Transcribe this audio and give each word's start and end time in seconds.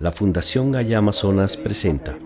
La 0.00 0.12
Fundación 0.12 0.72
Gaya 0.72 0.96
Amazonas 0.96 1.58
presenta 1.58 2.16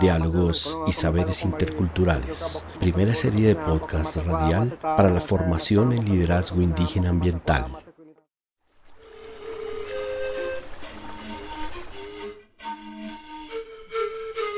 Diálogos 0.00 0.78
y 0.86 0.94
Saberes 0.94 1.44
Interculturales, 1.44 2.64
primera 2.80 3.14
serie 3.14 3.48
de 3.48 3.54
podcast 3.54 4.16
radial 4.16 4.78
para 4.80 5.10
la 5.10 5.20
formación 5.20 5.92
en 5.92 6.06
liderazgo 6.06 6.62
indígena 6.62 7.10
ambiental. 7.10 7.66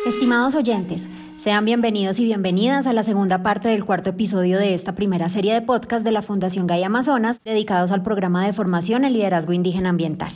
Estimados 0.06 0.54
oyentes, 0.54 1.08
sean 1.38 1.64
bienvenidos 1.64 2.20
y 2.20 2.24
bienvenidas 2.24 2.86
a 2.86 2.92
la 2.92 3.02
segunda 3.02 3.42
parte 3.42 3.68
del 3.68 3.84
cuarto 3.84 4.10
episodio 4.10 4.60
de 4.60 4.74
esta 4.74 4.94
primera 4.94 5.28
serie 5.28 5.54
de 5.54 5.62
podcast 5.62 6.04
de 6.04 6.12
la 6.12 6.22
Fundación 6.22 6.68
Gaya 6.68 6.86
Amazonas 6.86 7.40
dedicados 7.44 7.90
al 7.90 8.04
programa 8.04 8.46
de 8.46 8.52
formación 8.52 9.04
en 9.04 9.14
liderazgo 9.14 9.52
indígena 9.52 9.88
ambiental. 9.88 10.30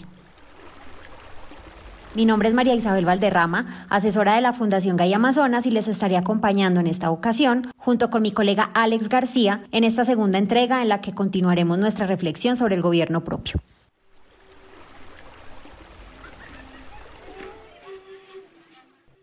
Mi 2.14 2.26
nombre 2.26 2.48
es 2.48 2.54
María 2.54 2.76
Isabel 2.76 3.04
Valderrama, 3.04 3.86
asesora 3.88 4.36
de 4.36 4.40
la 4.40 4.52
Fundación 4.52 4.96
Gaya 4.96 5.16
Amazonas 5.16 5.66
y 5.66 5.72
les 5.72 5.88
estaré 5.88 6.16
acompañando 6.16 6.78
en 6.78 6.86
esta 6.86 7.10
ocasión, 7.10 7.62
junto 7.76 8.08
con 8.08 8.22
mi 8.22 8.30
colega 8.30 8.70
Alex 8.72 9.08
García, 9.08 9.66
en 9.72 9.82
esta 9.82 10.04
segunda 10.04 10.38
entrega 10.38 10.80
en 10.80 10.90
la 10.90 11.00
que 11.00 11.12
continuaremos 11.12 11.76
nuestra 11.76 12.06
reflexión 12.06 12.56
sobre 12.56 12.76
el 12.76 12.82
gobierno 12.82 13.24
propio. 13.24 13.60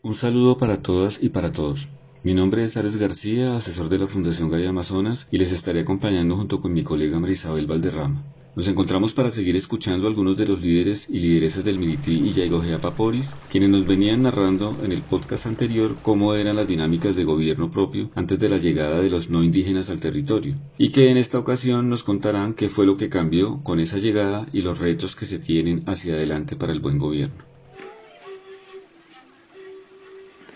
Un 0.03 0.13
saludo 0.13 0.57
para 0.57 0.81
todas 0.81 1.23
y 1.23 1.29
para 1.29 1.53
todos. 1.53 1.87
Mi 2.23 2.33
nombre 2.33 2.65
es 2.65 2.75
Alex 2.75 2.97
García, 2.97 3.55
asesor 3.55 3.87
de 3.87 3.99
la 3.99 4.07
Fundación 4.07 4.51
Gaya 4.51 4.69
Amazonas, 4.69 5.29
y 5.31 5.37
les 5.37 5.53
estaré 5.53 5.79
acompañando 5.79 6.35
junto 6.35 6.59
con 6.59 6.73
mi 6.73 6.83
colega 6.83 7.21
María 7.21 7.35
Isabel 7.35 7.67
Valderrama. 7.67 8.21
Nos 8.53 8.67
encontramos 8.67 9.13
para 9.13 9.31
seguir 9.31 9.55
escuchando 9.55 10.05
a 10.05 10.09
algunos 10.09 10.35
de 10.35 10.45
los 10.45 10.59
líderes 10.61 11.09
y 11.09 11.21
lideresas 11.21 11.63
del 11.63 11.79
Mirití 11.79 12.19
y 12.19 12.33
Yaigojea 12.33 12.81
Paporis, 12.81 13.33
quienes 13.49 13.69
nos 13.69 13.85
venían 13.85 14.23
narrando 14.23 14.77
en 14.83 14.91
el 14.91 15.01
podcast 15.01 15.45
anterior 15.45 15.95
cómo 16.01 16.35
eran 16.35 16.57
las 16.57 16.67
dinámicas 16.67 17.15
de 17.15 17.23
gobierno 17.23 17.71
propio 17.71 18.11
antes 18.13 18.39
de 18.39 18.49
la 18.49 18.57
llegada 18.57 18.99
de 18.99 19.09
los 19.09 19.29
no 19.29 19.41
indígenas 19.41 19.89
al 19.89 20.01
territorio, 20.01 20.55
y 20.77 20.89
que 20.89 21.09
en 21.09 21.15
esta 21.15 21.39
ocasión 21.39 21.87
nos 21.89 22.03
contarán 22.03 22.53
qué 22.53 22.67
fue 22.67 22.85
lo 22.85 22.97
que 22.97 23.07
cambió 23.07 23.63
con 23.63 23.79
esa 23.79 23.99
llegada 23.99 24.45
y 24.51 24.63
los 24.63 24.79
retos 24.79 25.15
que 25.15 25.25
se 25.25 25.39
tienen 25.39 25.83
hacia 25.87 26.15
adelante 26.15 26.57
para 26.57 26.73
el 26.73 26.81
buen 26.81 26.97
gobierno. 26.97 27.45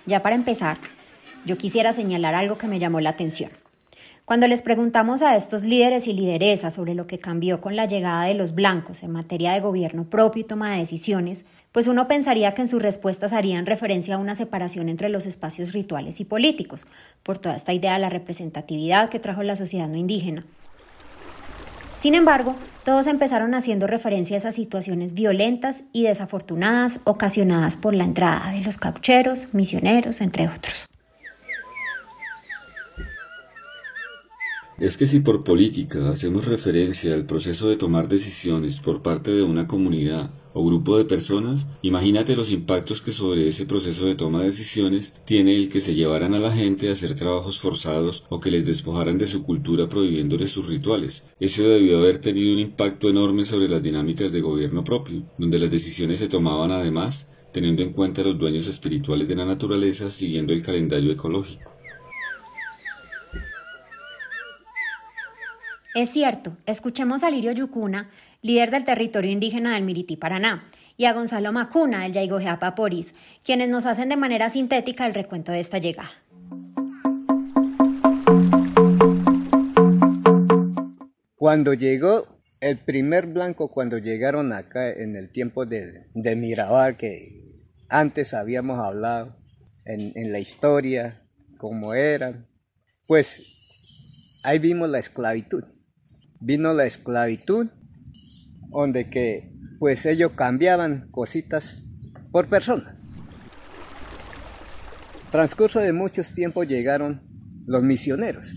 Ya 0.05 0.21
para 0.21 0.35
empezar, 0.35 0.79
yo 1.45 1.57
quisiera 1.57 1.93
señalar 1.93 2.35
algo 2.35 2.57
que 2.57 2.67
me 2.67 2.77
llamó 2.77 2.99
la 2.99 3.11
atención. 3.11 3.51
Cuando 4.25 4.47
les 4.47 4.63
preguntamos 4.63 5.21
a 5.21 5.35
estos 5.35 5.65
líderes 5.65 6.07
y 6.07 6.13
lideresas 6.13 6.73
sobre 6.73 6.95
lo 6.95 7.05
que 7.05 7.19
cambió 7.19 7.61
con 7.61 7.75
la 7.75 7.85
llegada 7.85 8.23
de 8.23 8.33
los 8.33 8.55
blancos 8.55 9.03
en 9.03 9.11
materia 9.11 9.53
de 9.53 9.59
gobierno 9.59 10.05
propio 10.05 10.41
y 10.41 10.43
toma 10.43 10.71
de 10.71 10.79
decisiones, 10.79 11.45
pues 11.71 11.87
uno 11.87 12.07
pensaría 12.07 12.55
que 12.55 12.63
en 12.63 12.67
sus 12.67 12.81
respuestas 12.81 13.33
harían 13.33 13.67
referencia 13.67 14.15
a 14.15 14.17
una 14.17 14.33
separación 14.33 14.89
entre 14.89 15.09
los 15.09 15.27
espacios 15.27 15.73
rituales 15.73 16.19
y 16.21 16.25
políticos, 16.25 16.87
por 17.21 17.37
toda 17.37 17.55
esta 17.55 17.73
idea 17.73 17.93
de 17.93 17.99
la 17.99 18.09
representatividad 18.09 19.09
que 19.09 19.19
trajo 19.19 19.43
la 19.43 19.55
sociedad 19.55 19.87
no 19.87 19.95
indígena. 19.95 20.43
Sin 21.97 22.15
embargo, 22.15 22.55
todos 22.83 23.05
empezaron 23.05 23.53
haciendo 23.53 23.85
referencia 23.85 24.37
a 24.37 24.51
situaciones 24.51 25.13
violentas 25.13 25.83
y 25.93 26.01
desafortunadas 26.01 26.99
ocasionadas 27.03 27.77
por 27.77 27.93
la 27.93 28.05
entrada 28.05 28.49
de 28.53 28.61
los 28.61 28.79
caucheros, 28.79 29.53
misioneros, 29.53 30.19
entre 30.19 30.47
otros. 30.47 30.87
Es 34.77 34.97
que 34.97 35.07
si 35.07 35.21
por 35.21 35.45
política 35.45 36.09
hacemos 36.09 36.43
referencia 36.43 37.13
al 37.13 37.25
proceso 37.25 37.69
de 37.69 37.77
tomar 37.77 38.09
decisiones 38.09 38.81
por 38.81 39.01
parte 39.01 39.31
de 39.31 39.41
una 39.41 39.67
comunidad 39.67 40.29
o 40.53 40.65
grupo 40.65 40.97
de 40.97 41.05
personas, 41.05 41.67
imagínate 41.81 42.35
los 42.35 42.51
impactos 42.51 43.01
que 43.01 43.13
sobre 43.13 43.47
ese 43.47 43.65
proceso 43.65 44.05
de 44.05 44.15
toma 44.15 44.41
de 44.41 44.47
decisiones 44.47 45.15
tiene 45.25 45.55
el 45.55 45.69
que 45.69 45.79
se 45.79 45.95
llevaran 45.95 46.33
a 46.33 46.39
la 46.39 46.51
gente 46.51 46.89
a 46.89 46.91
hacer 46.91 47.15
trabajos 47.15 47.61
forzados 47.61 48.25
o 48.27 48.41
que 48.41 48.51
les 48.51 48.65
despojaran 48.65 49.17
de 49.17 49.27
su 49.27 49.43
cultura 49.43 49.87
prohibiéndoles 49.87 50.51
sus 50.51 50.67
rituales. 50.67 51.23
Eso 51.39 51.63
debió 51.63 51.99
haber 51.99 52.17
tenido 52.17 52.51
un 52.51 52.59
impacto 52.59 53.09
enorme 53.09 53.45
sobre 53.45 53.69
las 53.69 53.81
dinámicas 53.81 54.33
de 54.33 54.41
gobierno 54.41 54.83
propio, 54.83 55.23
donde 55.37 55.57
las 55.57 55.71
decisiones 55.71 56.19
se 56.19 56.27
tomaban 56.27 56.71
además 56.71 57.31
teniendo 57.53 57.81
en 57.81 57.93
cuenta 57.93 58.21
los 58.23 58.37
dueños 58.37 58.67
espirituales 58.67 59.29
de 59.29 59.35
la 59.37 59.45
naturaleza 59.45 60.11
siguiendo 60.11 60.51
el 60.51 60.61
calendario 60.61 61.13
ecológico. 61.13 61.74
Es 65.95 66.09
cierto, 66.09 66.57
escuchemos 66.65 67.23
a 67.23 67.29
Lirio 67.29 67.53
Yucuna, 67.53 68.11
líder 68.41 68.69
del 68.69 68.83
territorio 68.83 69.31
indígena 69.31 69.75
del 69.75 69.85
Mirití 69.85 70.17
Paraná, 70.17 70.69
y 70.97 71.05
a 71.05 71.13
Gonzalo 71.13 71.53
Macuna 71.53 72.03
del 72.03 72.11
Yaigojea 72.11 72.59
Paporis, 72.59 73.13
quienes 73.45 73.69
nos 73.69 73.85
hacen 73.85 74.09
de 74.09 74.17
manera 74.17 74.49
sintética 74.49 75.05
el 75.05 75.13
recuento 75.13 75.53
de 75.53 75.61
esta 75.61 75.77
llegada. 75.77 76.09
Cuando 81.37 81.73
llegó 81.73 82.27
el 82.59 82.77
primer 82.77 83.27
blanco, 83.27 83.71
cuando 83.71 83.97
llegaron 83.97 84.51
acá 84.51 84.89
en 84.89 85.15
el 85.15 85.31
tiempo 85.31 85.65
de, 85.65 86.07
de 86.13 86.35
Mirabal, 86.35 86.97
que 86.97 87.53
antes 87.87 88.33
habíamos 88.33 88.79
hablado 88.79 89.33
en, 89.85 90.11
en 90.15 90.33
la 90.33 90.39
historia, 90.39 91.25
cómo 91.57 91.93
eran, 91.93 92.49
pues 93.07 94.41
ahí 94.43 94.59
vimos 94.59 94.89
la 94.89 94.99
esclavitud 94.99 95.63
vino 96.39 96.73
la 96.73 96.85
esclavitud, 96.85 97.67
donde 98.69 99.09
que 99.09 99.51
pues 99.79 100.05
ellos 100.05 100.31
cambiaban 100.35 101.09
cositas 101.11 101.83
por 102.31 102.47
persona. 102.47 102.95
Transcurso 105.31 105.79
de 105.79 105.93
muchos 105.93 106.33
tiempos 106.33 106.67
llegaron 106.67 107.21
los 107.65 107.83
misioneros. 107.83 108.47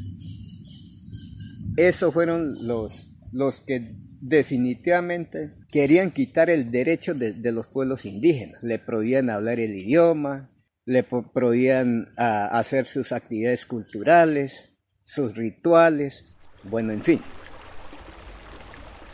Esos 1.77 2.13
fueron 2.13 2.67
los, 2.67 3.17
los 3.33 3.61
que 3.61 3.95
definitivamente 4.21 5.55
querían 5.71 6.11
quitar 6.11 6.51
el 6.51 6.71
derecho 6.71 7.15
de, 7.15 7.53
los 7.53 7.67
pueblos 7.69 8.05
indígenas. 8.05 8.63
Le 8.63 8.79
prohibían 8.79 9.31
hablar 9.31 9.61
el 9.61 9.75
idioma, 9.77 10.51
le 10.85 11.03
prohibían 11.03 12.09
ah, 12.17 12.47
hacer 12.59 12.87
sus 12.87 13.13
actividades 13.13 13.67
culturales, 13.67 14.81
sus 15.05 15.37
rituales, 15.37 16.37
bueno, 16.65 16.93
en 16.93 17.03
fin. 17.03 17.21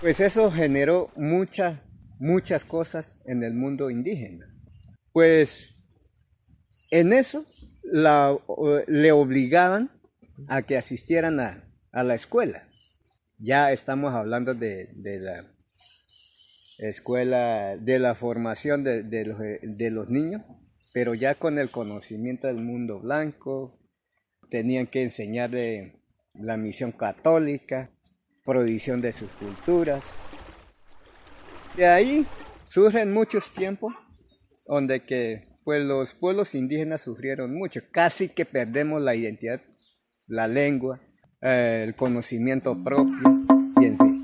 Pues 0.05 0.21
eso 0.21 0.51
generó 0.51 1.11
muchas, 1.17 1.81
muchas 2.19 2.67
cosas 2.67 3.23
en 3.25 3.43
el 3.43 3.55
mundo 3.55 3.89
indígena. 3.89 4.55
Pues 5.15 5.77
en 6.91 7.15
eso 7.15 7.43
le 8.87 9.13
obligaban 9.13 9.91
a 10.49 10.61
que 10.61 10.77
asistieran 10.77 11.41
a, 11.41 11.65
la 11.91 12.15
escuela. 12.15 12.69
Ya 13.39 13.73
estamos 13.73 14.13
hablando 14.13 14.53
de, 14.53 14.91
la 15.23 15.47
escuela, 16.81 17.79
de 17.79 17.99
la 17.99 18.15
formación 18.15 18.85
de, 18.85 19.25
los, 19.25 19.39
de 19.39 19.91
los 19.91 20.11
niños, 20.11 20.43
pero 20.93 21.15
ya 21.15 21.35
con 21.35 21.59
el 21.59 21.71
conocimiento 21.71 22.47
del 22.47 22.57
mundo 22.57 23.01
blanco, 23.01 23.81
tenían 24.51 24.87
que 24.87 25.03
enseñarle 25.03 25.95
la 26.35 26.59
misión 26.59 26.93
católica, 26.93 27.94
prohibición 28.45 29.01
de 29.01 29.13
sus 29.13 29.31
culturas. 29.33 30.05
De 31.77 31.87
ahí 31.87 32.27
surgen 32.67 33.13
muchos 33.13 33.53
tiempos 33.53 33.95
donde 34.67 35.05
que 35.05 35.49
pues 35.65 35.83
los 35.83 36.15
pueblos 36.15 36.55
indígenas 36.55 37.03
sufrieron 37.03 37.55
mucho, 37.55 37.81
casi 37.91 38.29
que 38.29 38.45
perdemos 38.45 39.01
la 39.01 39.15
identidad, 39.15 39.61
la 40.29 40.47
lengua, 40.47 41.01
eh, 41.41 41.85
el 41.87 41.97
conocimiento 41.97 42.77
propio 42.85 43.47
y 43.81 43.85
en 43.87 43.99
fin. 43.99 44.23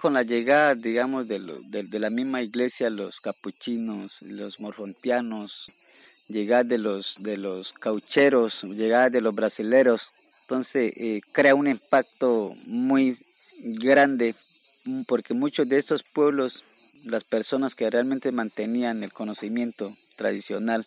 Con 0.00 0.14
la 0.14 0.22
llegada, 0.24 0.74
digamos, 0.74 1.28
de, 1.28 1.38
de 1.38 1.98
la 2.00 2.10
misma 2.10 2.42
iglesia, 2.42 2.90
los 2.90 3.20
capuchinos, 3.20 4.22
los 4.22 4.58
morfontianos, 4.58 5.70
llegada 6.28 6.64
de 6.64 6.78
los, 6.78 7.16
de 7.20 7.36
los 7.36 7.72
caucheros, 7.72 8.62
llegada 8.62 9.10
de 9.10 9.20
los 9.20 9.34
brasileros. 9.34 10.12
Entonces 10.42 10.92
eh, 10.96 11.20
crea 11.32 11.54
un 11.54 11.68
impacto 11.68 12.54
muy 12.66 13.16
grande 13.62 14.34
porque 15.06 15.34
muchos 15.34 15.68
de 15.68 15.78
estos 15.78 16.02
pueblos, 16.02 16.62
las 17.04 17.24
personas 17.24 17.74
que 17.74 17.90
realmente 17.90 18.32
mantenían 18.32 19.02
el 19.02 19.12
conocimiento 19.12 19.92
tradicional, 20.16 20.86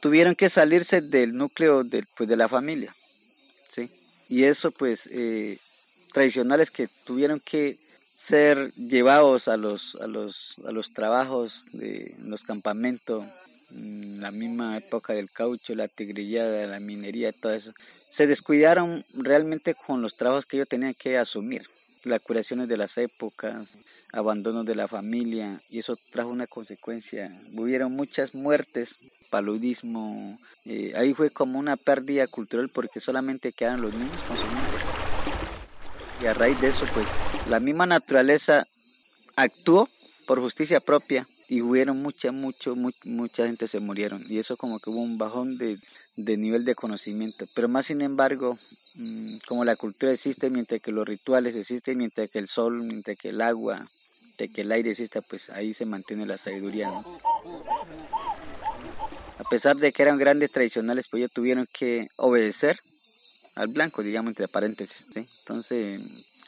tuvieron 0.00 0.34
que 0.34 0.48
salirse 0.48 1.00
del 1.00 1.36
núcleo 1.36 1.84
de, 1.84 2.04
pues, 2.16 2.28
de 2.28 2.36
la 2.36 2.48
familia. 2.48 2.94
¿sí? 3.68 3.88
Y 4.28 4.44
eso 4.44 4.70
pues 4.70 5.08
eh, 5.12 5.58
tradicionales 6.12 6.70
que 6.70 6.88
tuvieron 7.04 7.40
que 7.40 7.76
ser 8.14 8.72
llevados 8.74 9.48
a 9.48 9.56
los, 9.56 9.96
a 10.00 10.06
los, 10.06 10.56
a 10.66 10.72
los 10.72 10.92
trabajos 10.92 11.66
de 11.72 12.14
los 12.24 12.42
campamentos 12.42 13.24
la 13.74 14.30
misma 14.30 14.76
época 14.76 15.12
del 15.12 15.30
caucho, 15.30 15.74
la 15.74 15.88
tigrillada, 15.88 16.66
la 16.66 16.80
minería, 16.80 17.32
todo 17.32 17.54
eso, 17.54 17.72
se 18.10 18.26
descuidaron 18.26 19.04
realmente 19.14 19.74
con 19.74 20.02
los 20.02 20.16
trabajos 20.16 20.46
que 20.46 20.58
ellos 20.58 20.68
tenían 20.68 20.94
que 20.94 21.18
asumir. 21.18 21.62
las 22.04 22.20
curaciones 22.20 22.68
de 22.68 22.76
las 22.76 22.98
épocas, 22.98 23.68
abandono 24.12 24.64
de 24.64 24.74
la 24.74 24.88
familia, 24.88 25.60
y 25.70 25.78
eso 25.78 25.96
trajo 26.10 26.30
una 26.30 26.48
consecuencia. 26.48 27.30
Hubieron 27.54 27.92
muchas 27.92 28.34
muertes, 28.34 28.96
paludismo, 29.30 30.36
eh, 30.64 30.92
ahí 30.96 31.14
fue 31.14 31.30
como 31.30 31.60
una 31.60 31.76
pérdida 31.76 32.26
cultural 32.26 32.68
porque 32.68 33.00
solamente 33.00 33.52
quedaron 33.52 33.82
los 33.82 33.94
niños 33.94 34.20
consumiendo. 34.26 34.72
Y 36.20 36.26
a 36.26 36.34
raíz 36.34 36.60
de 36.60 36.68
eso, 36.68 36.86
pues, 36.92 37.06
la 37.48 37.60
misma 37.60 37.86
naturaleza 37.86 38.66
actuó 39.36 39.88
por 40.26 40.40
justicia 40.40 40.80
propia 40.80 41.26
y 41.48 41.60
hubieron 41.60 42.02
mucha, 42.02 42.32
mucho, 42.32 42.74
mucha 43.04 43.46
gente 43.46 43.68
se 43.68 43.80
murieron. 43.80 44.24
Y 44.28 44.38
eso 44.38 44.56
como 44.56 44.78
que 44.78 44.90
hubo 44.90 45.00
un 45.00 45.18
bajón 45.18 45.58
de, 45.58 45.78
de 46.16 46.36
nivel 46.36 46.64
de 46.64 46.74
conocimiento. 46.74 47.46
Pero 47.54 47.68
más 47.68 47.86
sin 47.86 48.02
embargo, 48.02 48.58
mm, 48.94 49.36
como 49.46 49.64
la 49.64 49.76
cultura 49.76 50.12
existe, 50.12 50.50
mientras 50.50 50.80
que 50.80 50.92
los 50.92 51.06
rituales 51.06 51.56
existen, 51.56 51.98
mientras 51.98 52.30
que 52.30 52.38
el 52.38 52.48
sol, 52.48 52.82
mientras 52.82 53.18
que 53.18 53.30
el 53.30 53.40
agua, 53.40 53.86
de 54.38 54.48
que 54.48 54.62
el 54.62 54.72
aire 54.72 54.90
exista, 54.90 55.20
pues 55.20 55.50
ahí 55.50 55.74
se 55.74 55.86
mantiene 55.86 56.26
la 56.26 56.38
sabiduría. 56.38 56.90
A 59.38 59.44
pesar 59.50 59.76
de 59.76 59.92
que 59.92 60.02
eran 60.02 60.18
grandes 60.18 60.50
tradicionales, 60.50 61.08
pues 61.08 61.20
ellos 61.20 61.32
tuvieron 61.32 61.66
que 61.72 62.08
obedecer 62.16 62.78
al 63.54 63.68
blanco, 63.68 64.02
digamos, 64.02 64.30
entre 64.30 64.48
paréntesis. 64.48 65.06
Entonces, 65.14 66.00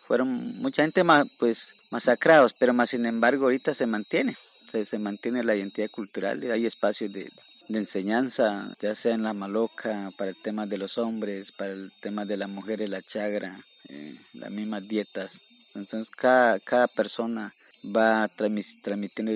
fueron 0.06 0.58
mucha 0.58 0.82
gente 0.82 1.04
más, 1.04 1.26
pues, 1.38 1.74
masacrados, 1.90 2.52
pero 2.52 2.72
más 2.72 2.90
sin 2.90 3.06
embargo 3.06 3.44
ahorita 3.44 3.74
se 3.74 3.86
mantiene, 3.86 4.36
se, 4.84 4.98
mantiene 4.98 5.44
la 5.44 5.54
identidad 5.54 5.90
cultural, 5.90 6.42
hay 6.50 6.66
espacios 6.66 7.12
de, 7.12 7.30
de 7.68 7.78
enseñanza, 7.78 8.68
ya 8.80 8.94
sea 8.94 9.14
en 9.14 9.22
la 9.22 9.32
maloca, 9.32 10.10
para 10.16 10.30
el 10.30 10.36
tema 10.36 10.66
de 10.66 10.78
los 10.78 10.98
hombres, 10.98 11.52
para 11.52 11.72
el 11.72 11.90
tema 12.00 12.24
de 12.24 12.36
las 12.36 12.48
mujeres, 12.48 12.90
la 12.90 13.00
chagra, 13.00 13.54
eh, 13.90 14.14
las 14.34 14.50
mismas 14.50 14.86
dietas. 14.86 15.72
Entonces 15.74 16.14
cada, 16.14 16.58
cada 16.60 16.88
persona 16.88 17.52
va 17.94 18.28
transmitiendo 18.28 19.32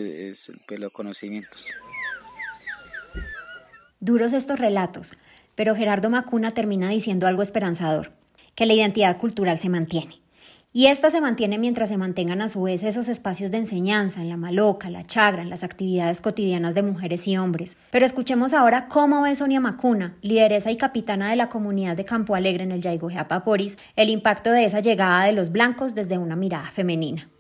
pues, 0.67 0.81
los 0.81 0.93
conocimientos. 0.93 1.65
Duros 4.01 4.33
estos 4.33 4.59
relatos, 4.59 5.13
pero 5.55 5.75
Gerardo 5.75 6.09
Macuna 6.11 6.55
termina 6.55 6.89
diciendo 6.89 7.27
algo 7.27 7.43
esperanzador, 7.43 8.13
que 8.55 8.67
la 8.67 8.75
identidad 8.75 9.19
cultural 9.19 9.59
se 9.59 9.69
mantiene. 9.69 10.21
Y 10.71 10.87
esta 10.89 11.11
se 11.11 11.23
mantiene 11.23 11.57
mientras 11.57 11.89
se 11.89 11.97
mantengan 11.97 12.43
a 12.43 12.49
su 12.49 12.63
vez 12.63 12.83
esos 12.83 13.09
espacios 13.09 13.51
de 13.51 13.57
enseñanza 13.57 14.21
en 14.21 14.29
la 14.29 14.37
maloca, 14.37 14.91
la 14.91 15.07
chagra, 15.07 15.41
en 15.41 15.49
las 15.49 15.65
actividades 15.65 16.21
cotidianas 16.21 16.75
de 16.75 16.83
mujeres 16.83 17.27
y 17.27 17.39
hombres. 17.39 17.79
Pero 17.91 18.05
escuchemos 18.05 18.53
ahora 18.53 18.87
cómo 18.87 19.23
ve 19.23 19.35
Sonia 19.35 19.61
Macuna, 19.61 20.19
lideresa 20.21 20.71
y 20.71 20.77
capitana 20.77 21.31
de 21.31 21.37
la 21.37 21.49
comunidad 21.49 21.97
de 21.97 22.05
Campo 22.05 22.35
Alegre 22.35 22.65
en 22.65 22.73
el 22.73 22.83
Yaigojeapaporis, 22.83 23.79
el 23.97 24.11
impacto 24.11 24.51
de 24.53 24.67
esa 24.67 24.81
llegada 24.81 25.25
de 25.25 25.33
los 25.33 25.51
blancos 25.51 25.95
desde 25.95 26.19
una 26.19 26.37
mirada 26.37 26.71
femenina. 26.71 27.31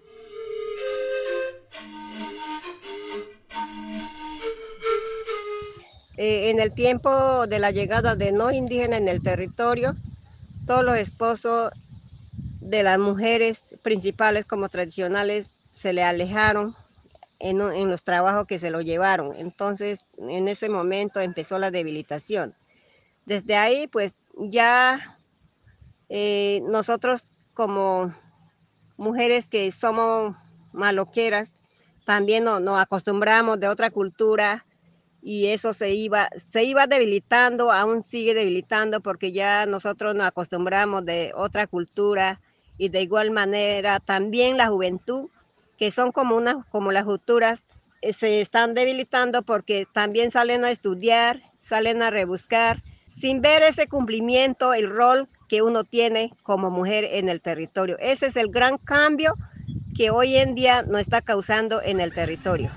Eh, 6.16 6.48
en 6.50 6.60
el 6.60 6.72
tiempo 6.72 7.46
de 7.46 7.58
la 7.58 7.72
llegada 7.72 8.16
de 8.16 8.32
no 8.32 8.50
indígenas 8.50 9.00
en 9.00 9.08
el 9.08 9.22
territorio, 9.22 9.94
todos 10.66 10.82
los 10.82 10.96
esposos 10.96 11.70
de 12.69 12.82
las 12.82 12.99
mujeres 12.99 13.62
principales 13.82 14.44
como 14.44 14.69
tradicionales 14.69 15.50
se 15.70 15.94
le 15.94 16.03
alejaron 16.03 16.76
en, 17.38 17.59
los 17.88 18.03
trabajos 18.03 18.47
que 18.47 18.59
se 18.59 18.70
lo 18.70 18.82
llevaron. 18.82 19.35
Entonces, 19.37 20.06
en 20.19 20.49
ese 20.49 20.69
momento 20.69 21.20
empezó 21.20 21.59
la 21.59 21.70
debilitación. 21.70 22.55
Desde 23.25 23.56
ahí, 23.56 23.87
pues 23.87 24.15
ya 24.37 25.19
eh, 26.11 26.61
nosotros 26.65 27.31
como 27.55 28.15
mujeres 28.99 29.49
que 29.49 29.73
somos 29.73 30.37
maloqueras, 30.73 31.50
también 32.05 32.44
nos 32.44 32.79
acostumbramos 32.79 33.59
de 33.61 33.69
otra 33.69 33.91
cultura 33.91 34.67
y 35.23 35.47
eso 35.47 35.73
se 35.73 35.94
iba, 35.94 36.29
se 36.53 36.64
iba 36.64 36.87
debilitando, 36.87 37.73
aún 37.73 38.03
sigue 38.03 38.35
debilitando 38.35 39.00
porque 39.00 39.32
ya 39.32 39.64
nosotros 39.64 40.14
nos 40.14 40.26
acostumbramos 40.26 41.05
de 41.05 41.32
otra 41.35 41.67
cultura 41.67 42.41
y 42.78 42.88
de 42.88 43.02
igual 43.02 43.30
manera 43.30 44.00
también 44.00 44.56
la 44.56 44.69
juventud, 44.69 45.28
que 45.76 45.90
son 45.90 46.12
como, 46.12 46.36
una, 46.36 46.64
como 46.70 46.92
las 46.92 47.04
futuras, 47.04 47.64
eh, 48.00 48.12
se 48.12 48.40
están 48.40 48.75
debilitando 48.75 49.42
porque 49.42 49.86
también 49.92 50.30
salen 50.30 50.64
a 50.64 50.70
estudiar, 50.70 51.42
salen 51.58 52.02
a 52.02 52.10
rebuscar, 52.10 52.80
sin 53.08 53.40
ver 53.40 53.62
ese 53.62 53.88
cumplimiento, 53.88 54.72
el 54.72 54.88
rol 54.88 55.28
que 55.48 55.62
uno 55.62 55.84
tiene 55.84 56.30
como 56.42 56.70
mujer 56.70 57.04
en 57.04 57.28
el 57.28 57.40
territorio. 57.40 57.96
Ese 57.98 58.26
es 58.26 58.36
el 58.36 58.48
gran 58.50 58.78
cambio 58.78 59.34
que 59.96 60.10
hoy 60.10 60.36
en 60.36 60.54
día 60.54 60.82
nos 60.82 61.00
está 61.00 61.20
causando 61.20 61.82
en 61.82 62.00
el 62.00 62.14
territorio. 62.14 62.70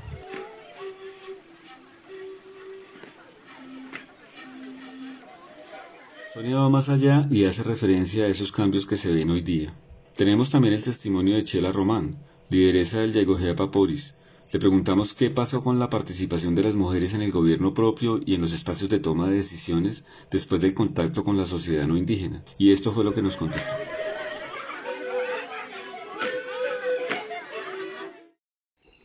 Sonia 6.34 6.56
va 6.56 6.70
más 6.70 6.88
allá 6.88 7.28
y 7.30 7.46
hace 7.46 7.62
referencia 7.62 8.24
a 8.24 8.28
esos 8.28 8.54
cambios 8.54 8.86
que 8.86 8.96
se 8.96 9.12
ven 9.12 9.30
hoy 9.30 9.42
día. 9.42 9.76
Tenemos 10.22 10.52
también 10.52 10.76
el 10.76 10.84
testimonio 10.84 11.34
de 11.34 11.44
Chela 11.44 11.72
Román, 11.72 12.16
lideresa 12.52 13.00
del 13.00 13.12
Yegojea 13.12 13.56
Paporis. 13.56 14.14
Le 14.54 14.60
preguntamos 14.60 15.16
qué 15.16 15.32
pasó 15.32 15.64
con 15.64 15.80
la 15.80 15.90
participación 15.90 16.54
de 16.54 16.62
las 16.62 16.76
mujeres 16.76 17.16
en 17.16 17.24
el 17.24 17.32
gobierno 17.32 17.74
propio 17.74 18.20
y 18.24 18.36
en 18.36 18.42
los 18.42 18.52
espacios 18.52 18.92
de 18.92 19.00
toma 19.00 19.28
de 19.28 19.38
decisiones 19.38 20.06
después 20.30 20.62
del 20.62 20.76
contacto 20.76 21.24
con 21.24 21.38
la 21.38 21.48
sociedad 21.48 21.88
no 21.88 21.98
indígena. 21.98 22.44
Y 22.60 22.72
esto 22.72 22.92
fue 22.92 23.04
lo 23.04 23.16
que 23.16 23.24
nos 23.24 23.36
contestó. 23.36 23.74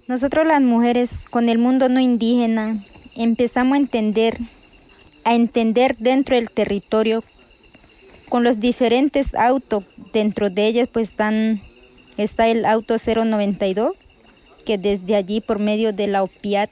Nosotros 0.09 0.47
las 0.47 0.61
mujeres 0.61 1.31
con 1.31 1.49
el 1.49 1.57
mundo 1.57 1.89
no 1.89 1.99
indígena 1.99 2.77
empezamos 3.17 3.73
a 3.73 3.81
entender 3.81 4.37
a 5.25 5.35
entender 5.35 5.97
dentro 5.97 6.37
del 6.37 6.51
territorio 6.51 7.23
con 8.29 8.45
los 8.45 8.61
diferentes 8.61 9.35
autos. 9.35 9.85
Dentro 10.13 10.51
de 10.51 10.67
ellos 10.67 10.89
pues 10.93 11.11
están, 11.11 11.61
está 12.17 12.49
el 12.49 12.65
auto 12.65 12.97
092, 12.99 13.97
que 14.65 14.79
desde 14.79 15.17
allí 15.17 15.41
por 15.41 15.59
medio 15.59 15.93
de 15.93 16.07
la 16.07 16.23
OPIAT 16.23 16.71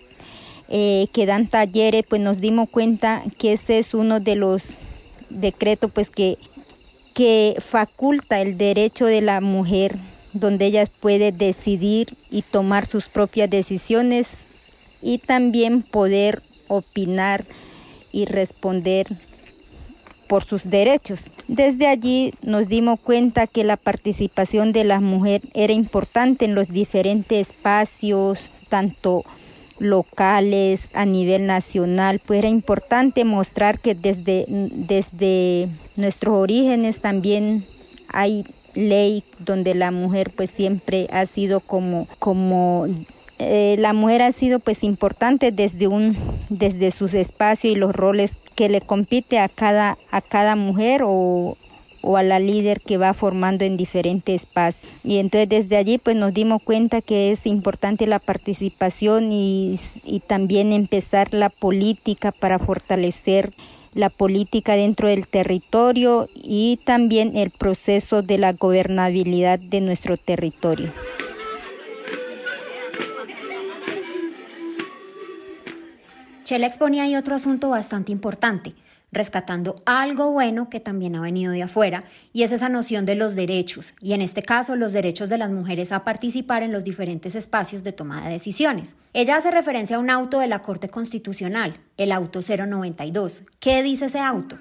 eh, 0.69 1.09
que 1.13 1.27
dan 1.27 1.47
talleres, 1.47 2.05
pues 2.09 2.21
nos 2.21 2.41
dimos 2.41 2.71
cuenta 2.71 3.23
que 3.39 3.53
ese 3.53 3.79
es 3.79 3.95
uno 3.95 4.21
de 4.21 4.35
los 4.35 4.71
decretos 5.31 5.91
pues 5.93 6.11
que, 6.11 6.37
que 7.15 7.57
faculta 7.61 8.41
el 8.41 8.57
derecho 8.57 9.07
de 9.07 9.21
la 9.21 9.41
mujer, 9.41 9.95
donde 10.33 10.67
ella 10.67 10.85
puede 11.01 11.33
decidir 11.33 12.09
y 12.31 12.43
tomar 12.43 12.87
sus 12.87 13.07
propias 13.07 13.51
decisiones 13.51 14.99
y 15.03 15.19
también 15.19 15.83
poder 15.83 16.41
opinar 16.69 17.45
y 18.11 18.25
responder 18.25 19.07
por 20.35 20.43
sus 20.43 20.69
derechos. 20.69 21.31
Desde 21.47 21.87
allí 21.87 22.35
nos 22.43 22.67
dimos 22.67 22.99
cuenta 22.99 23.47
que 23.47 23.63
la 23.63 23.77
participación 23.77 24.73
de 24.73 24.83
la 24.83 24.99
mujer 24.99 25.43
era 25.55 25.73
importante 25.73 26.45
en 26.45 26.57
los 26.57 26.71
diferentes 26.71 27.51
espacios, 27.51 28.51
tanto 28.69 29.23
locales, 29.79 30.89
a 30.95 31.05
nivel 31.07 31.47
nacional, 31.47 32.21
pues 32.27 32.39
era 32.39 32.49
importante 32.49 33.23
mostrar 33.23 33.79
que 33.79 33.95
desde, 33.95 34.45
desde 34.49 35.69
nuestros 35.95 36.35
orígenes 36.35 37.01
también 37.01 37.65
hay 38.09 38.45
ley 38.75 39.23
donde 39.39 39.77
la 39.77 39.93
mujer 39.93 40.33
pues 40.35 40.51
siempre 40.51 41.07
ha 41.13 41.27
sido 41.27 41.61
como, 41.61 42.09
como 42.19 42.89
eh, 43.39 43.77
la 43.79 43.93
mujer 43.93 44.23
ha 44.23 44.33
sido 44.33 44.61
pues 44.61 44.85
importante 44.85 45.51
desde 45.51 45.89
un 45.89 46.17
desde 46.49 46.93
sus 46.93 47.15
espacios 47.15 47.73
y 47.73 47.77
los 47.77 47.95
roles 47.95 48.37
que 48.55 48.69
le 48.69 48.81
compite 48.81 49.39
a 49.39 49.49
cada 49.49 49.97
a 50.13 50.21
cada 50.21 50.55
mujer 50.55 51.03
o, 51.05 51.57
o 52.03 52.17
a 52.17 52.23
la 52.23 52.39
líder 52.39 52.81
que 52.81 52.97
va 52.97 53.13
formando 53.13 53.65
en 53.65 53.77
diferentes 53.77 54.43
espacios. 54.43 54.93
Y 55.03 55.19
entonces 55.19 55.49
desde 55.49 55.77
allí 55.77 55.99
pues 55.99 56.17
nos 56.17 56.33
dimos 56.33 56.63
cuenta 56.63 57.01
que 57.01 57.33
es 57.33 57.47
importante 57.47 58.07
la 58.07 58.21
participación 58.21 59.33
y, 59.33 59.81
y 60.05 60.21
también 60.21 60.73
empezar 60.73 61.35
la 61.35 61.49
política 61.49 62.31
para 62.31 62.59
fortalecer 62.59 63.51
la 63.95 64.11
política 64.11 64.75
dentro 64.75 65.09
del 65.09 65.27
territorio 65.27 66.29
y 66.35 66.79
también 66.85 67.37
el 67.37 67.51
proceso 67.51 68.23
de 68.23 68.39
la 68.39 68.53
gobernabilidad 68.53 69.59
de 69.59 69.81
nuestro 69.81 70.17
territorio. 70.17 70.91
Chela 76.45 76.67
exponía 76.67 77.05
ahí 77.05 77.17
otro 77.17 77.35
asunto 77.35 77.71
bastante 77.71 78.13
importante, 78.13 78.75
rescatando 79.11 79.77
algo 79.87 80.31
bueno 80.31 80.69
que 80.69 80.79
también 80.79 81.17
ha 81.17 81.23
venido 81.23 81.53
de 81.53 81.63
afuera, 81.63 82.05
y 82.35 82.43
es 82.43 82.53
esa 82.53 82.69
noción 82.69 83.07
de 83.07 83.15
los 83.15 83.35
derechos, 83.35 83.95
y 84.03 84.13
en 84.13 84.21
este 84.21 84.43
caso 84.43 84.77
los 84.77 84.93
derechos 84.93 85.31
de 85.31 85.39
las 85.39 85.51
mujeres 85.51 85.91
a 85.91 86.05
participar 86.05 86.63
en 86.63 86.71
los 86.71 86.85
diferentes 86.85 87.35
espacios 87.35 87.83
de 87.83 87.93
toma 87.93 88.23
de 88.23 88.35
decisiones. 88.35 88.95
Ella 89.15 89.37
hace 89.37 89.51
referencia 89.51 89.97
a 89.97 90.01
un 90.01 90.11
auto 90.11 90.39
de 90.39 90.49
la 90.49 90.61
Corte 90.61 90.91
Constitucional, 90.91 91.81
el 91.97 92.13
auto 92.13 92.41
092. 92.41 93.45
¿Qué 93.59 93.83
dice 93.83 94.07
ese 94.07 94.21
auto? 94.21 94.59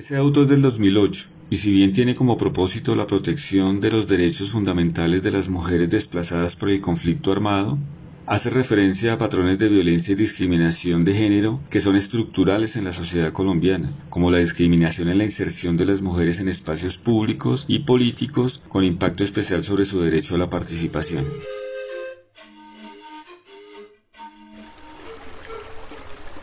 Ese 0.00 0.16
auto 0.16 0.44
es 0.44 0.48
del 0.48 0.62
2008 0.62 1.28
y 1.50 1.58
si 1.58 1.72
bien 1.72 1.92
tiene 1.92 2.14
como 2.14 2.38
propósito 2.38 2.96
la 2.96 3.06
protección 3.06 3.82
de 3.82 3.90
los 3.90 4.06
derechos 4.06 4.48
fundamentales 4.48 5.22
de 5.22 5.30
las 5.30 5.50
mujeres 5.50 5.90
desplazadas 5.90 6.56
por 6.56 6.70
el 6.70 6.80
conflicto 6.80 7.32
armado, 7.32 7.78
hace 8.24 8.48
referencia 8.48 9.12
a 9.12 9.18
patrones 9.18 9.58
de 9.58 9.68
violencia 9.68 10.12
y 10.12 10.14
discriminación 10.14 11.04
de 11.04 11.12
género 11.12 11.60
que 11.68 11.80
son 11.80 11.96
estructurales 11.96 12.76
en 12.76 12.84
la 12.84 12.94
sociedad 12.94 13.30
colombiana, 13.30 13.92
como 14.08 14.30
la 14.30 14.38
discriminación 14.38 15.10
en 15.10 15.18
la 15.18 15.24
inserción 15.24 15.76
de 15.76 15.84
las 15.84 16.00
mujeres 16.00 16.40
en 16.40 16.48
espacios 16.48 16.96
públicos 16.96 17.66
y 17.68 17.80
políticos 17.80 18.62
con 18.70 18.84
impacto 18.84 19.22
especial 19.22 19.64
sobre 19.64 19.84
su 19.84 20.00
derecho 20.00 20.34
a 20.34 20.38
la 20.38 20.48
participación. 20.48 21.26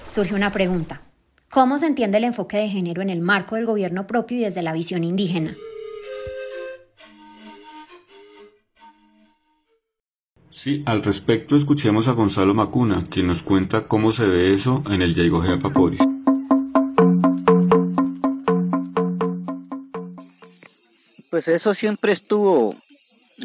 Surge 0.09 0.35
una 0.35 0.51
pregunta. 0.51 1.06
¿Cómo 1.49 1.79
se 1.79 1.87
entiende 1.87 2.17
el 2.17 2.25
enfoque 2.25 2.57
de 2.57 2.67
género 2.67 3.01
en 3.01 3.09
el 3.09 3.21
marco 3.21 3.55
del 3.55 3.65
gobierno 3.65 4.05
propio 4.05 4.37
y 4.37 4.41
desde 4.41 4.61
la 4.61 4.73
visión 4.73 5.05
indígena? 5.05 5.55
Sí, 10.49 10.83
al 10.85 11.03
respecto 11.03 11.55
escuchemos 11.55 12.09
a 12.09 12.11
Gonzalo 12.11 12.53
Macuna, 12.53 13.03
quien 13.09 13.27
nos 13.27 13.43
cuenta 13.43 13.87
cómo 13.87 14.11
se 14.11 14.25
ve 14.25 14.53
eso 14.53 14.83
en 14.89 15.01
el 15.01 15.15
Yaigojea 15.15 15.59
Paporis. 15.59 16.01
Pues 21.29 21.47
eso 21.47 21.73
siempre 21.73 22.11
estuvo, 22.11 22.75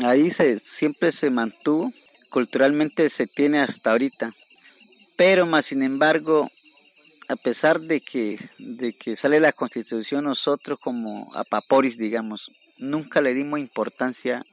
ahí 0.02 0.30
se, 0.30 0.58
siempre 0.58 1.12
se 1.12 1.30
mantuvo, 1.30 1.92
culturalmente 2.30 3.08
se 3.10 3.26
tiene 3.26 3.60
hasta 3.60 3.92
ahorita, 3.92 4.32
pero 5.16 5.46
más 5.46 5.66
sin 5.66 5.82
embargo 5.82 6.48
a 7.32 7.36
pesar 7.36 7.80
de 7.80 8.00
que, 8.00 8.38
de 8.58 8.92
que 8.92 9.16
sale 9.16 9.40
la 9.40 9.52
constitución, 9.52 10.24
nosotros 10.24 10.78
como 10.78 11.34
apaporis, 11.34 11.96
digamos, 11.96 12.50
nunca 12.78 13.20
le 13.20 13.34
dimos 13.34 13.58
importancia 13.58 14.44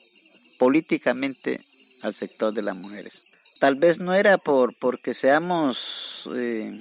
políticamente 0.58 1.62
al 2.02 2.14
sector 2.16 2.54
de 2.54 2.62
las 2.62 2.76
mujeres. 2.76 3.24
Tal 3.60 3.76
vez 3.76 4.00
no 4.00 4.14
era 4.14 4.38
por 4.38 4.74
porque 4.80 5.14
seamos, 5.14 6.30
eh, 6.36 6.72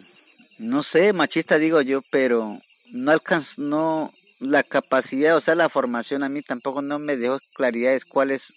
no 0.59 0.83
sé, 0.83 1.13
machista 1.13 1.59
digo 1.59 1.81
yo, 1.83 2.01
pero 2.11 2.57
no 2.93 3.11
alcanz, 3.11 3.59
no 3.59 4.13
la 4.41 4.63
capacidad, 4.63 5.37
o 5.37 5.41
sea, 5.41 5.57
la 5.57 5.69
formación 5.69 6.23
a 6.23 6.29
mí 6.29 6.43
tampoco 6.43 6.81
no 6.81 7.01
me 7.01 7.17
dejó 7.17 7.39
claridades 7.55 8.05
cuál 8.05 8.31
es, 8.31 8.53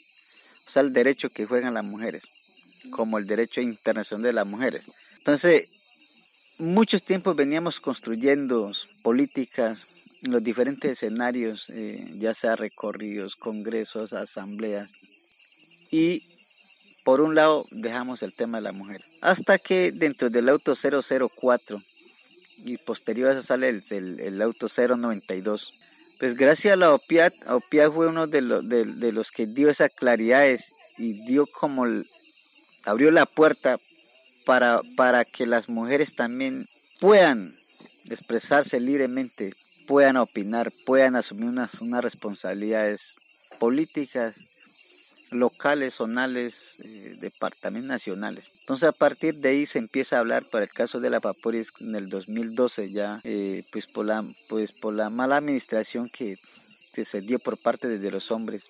o 0.67 0.69
sea, 0.69 0.83
el 0.83 0.93
derecho 0.93 1.29
que 1.29 1.47
juegan 1.47 1.73
las 1.73 1.83
mujeres, 1.83 2.23
como 2.91 3.17
el 3.17 3.25
derecho 3.25 3.61
internacional 3.61 4.23
de 4.23 4.33
las 4.33 4.45
mujeres. 4.45 4.83
Entonces, 5.17 5.80
muchos 6.57 7.03
tiempos 7.03 7.35
veníamos 7.35 7.79
construyendo 7.79 8.71
políticas 9.03 9.87
en 10.23 10.31
los 10.31 10.43
diferentes 10.43 10.91
escenarios, 10.91 11.69
eh, 11.69 12.03
ya 12.19 12.33
sea 12.33 12.55
recorridos, 12.55 13.35
congresos, 13.35 14.13
asambleas, 14.13 14.91
y 15.91 16.23
por 17.03 17.21
un 17.21 17.33
lado 17.35 17.65
dejamos 17.71 18.21
el 18.23 18.33
tema 18.33 18.59
de 18.59 18.63
la 18.63 18.71
mujer. 18.71 19.01
Hasta 19.21 19.57
que 19.57 19.91
dentro 19.91 20.29
del 20.29 20.49
auto 20.49 20.75
004 20.75 21.81
y 22.63 22.77
posterior 22.77 23.29
a 23.29 23.33
eso 23.33 23.41
sale 23.41 23.69
el, 23.69 24.19
el, 24.19 24.41
auto 24.41 24.67
092. 24.67 25.73
Pues 26.19 26.35
gracias 26.35 26.73
a 26.73 26.77
la 26.77 26.93
OPIAT, 26.93 27.33
OPIAT 27.47 27.91
fue 27.91 28.07
uno 28.07 28.27
de, 28.27 28.41
de, 28.41 28.85
de 28.85 29.11
los 29.11 29.31
que 29.31 29.47
dio 29.47 29.69
esas 29.69 29.91
claridades 29.91 30.73
y 30.99 31.25
dio 31.25 31.47
como 31.47 31.85
abrió 32.85 33.09
la 33.09 33.25
puerta 33.25 33.79
para, 34.45 34.81
para 34.95 35.25
que 35.25 35.45
las 35.45 35.69
mujeres 35.69 36.15
también 36.15 36.65
puedan 36.99 37.53
expresarse 38.09 38.79
libremente, 38.79 39.53
puedan 39.87 40.17
opinar, 40.17 40.71
puedan 40.85 41.15
asumir 41.15 41.49
unas, 41.49 41.81
unas 41.81 42.03
responsabilidades 42.03 43.19
políticas, 43.59 44.35
locales, 45.31 45.95
zonales, 45.95 46.75
eh, 46.83 47.17
departamentos 47.21 47.87
nacionales. 47.87 48.51
Entonces 48.61 48.89
a 48.89 48.91
partir 48.91 49.35
de 49.35 49.49
ahí 49.49 49.65
se 49.65 49.79
empieza 49.79 50.17
a 50.17 50.19
hablar 50.19 50.43
para 50.51 50.65
el 50.65 50.71
caso 50.71 50.99
de 50.99 51.09
la 51.09 51.19
Paporis 51.19 51.71
en 51.79 51.95
el 51.95 52.09
2012 52.09 52.91
ya, 52.91 53.19
eh, 53.23 53.63
pues, 53.71 53.87
por 53.87 54.05
la, 54.05 54.23
pues 54.49 54.71
por 54.73 54.93
la 54.93 55.09
mala 55.09 55.37
administración 55.37 56.09
que, 56.09 56.37
que 56.93 57.05
se 57.05 57.21
dio 57.21 57.39
por 57.39 57.57
parte 57.57 57.87
de 57.87 58.11
los 58.11 58.31
hombres. 58.31 58.63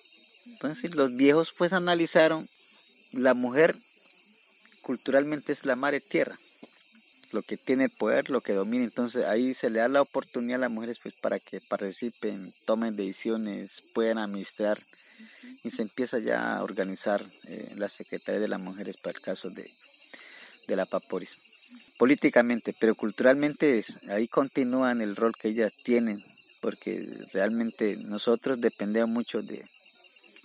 Entonces 0.46 0.94
los 0.94 1.14
viejos 1.16 1.52
pues 1.56 1.72
analizaron 1.72 2.46
la 3.12 3.34
mujer 3.34 3.76
culturalmente 4.82 5.52
es 5.52 5.64
la 5.64 5.76
madre 5.76 6.00
tierra, 6.00 6.36
lo 7.32 7.42
que 7.42 7.56
tiene 7.56 7.88
poder, 7.88 8.28
lo 8.28 8.40
que 8.40 8.52
domina. 8.52 8.84
Entonces 8.84 9.24
ahí 9.24 9.54
se 9.54 9.70
le 9.70 9.78
da 9.78 9.88
la 9.88 10.02
oportunidad 10.02 10.56
a 10.56 10.66
las 10.66 10.70
mujeres 10.70 10.98
pues 11.02 11.14
para 11.14 11.38
que 11.38 11.60
participen, 11.60 12.52
tomen 12.66 12.96
decisiones, 12.96 13.82
puedan 13.94 14.18
administrar 14.18 14.78
y 15.64 15.70
se 15.70 15.82
empieza 15.82 16.18
ya 16.18 16.56
a 16.56 16.62
organizar 16.62 17.24
eh, 17.48 17.72
la 17.76 17.88
Secretaría 17.88 18.40
de 18.40 18.48
las 18.48 18.60
Mujeres 18.60 18.96
para 18.96 19.16
el 19.16 19.22
caso 19.22 19.50
de, 19.50 19.70
de 20.68 20.76
la 20.76 20.84
Paporis. 20.84 21.36
Políticamente, 21.96 22.74
pero 22.78 22.94
culturalmente 22.94 23.84
ahí 24.08 24.26
continúan 24.26 25.00
el 25.00 25.14
rol 25.16 25.32
que 25.40 25.48
ellas 25.48 25.72
tienen, 25.84 26.22
porque 26.60 27.06
realmente 27.32 27.96
nosotros 27.96 28.60
dependemos 28.60 29.08
mucho 29.08 29.40
de, 29.40 29.64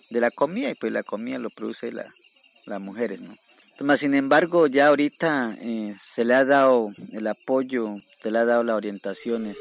de 0.09 0.21
la 0.21 0.31
comida 0.31 0.69
y 0.69 0.75
pues 0.75 0.91
la 0.91 1.03
comida 1.03 1.39
lo 1.39 1.49
produce 1.49 1.91
la, 1.91 2.05
las 2.65 2.79
mujeres, 2.79 3.21
¿no? 3.21 3.35
Sin 3.97 4.13
embargo, 4.15 4.67
ya 4.67 4.87
ahorita 4.87 5.55
eh, 5.61 5.95
se 6.01 6.25
le 6.25 6.33
ha 6.33 6.45
dado 6.45 6.91
el 7.13 7.27
apoyo, 7.27 7.95
se 8.21 8.31
le 8.31 8.39
ha 8.39 8.45
dado 8.45 8.63
las 8.63 8.75
orientaciones. 8.75 9.57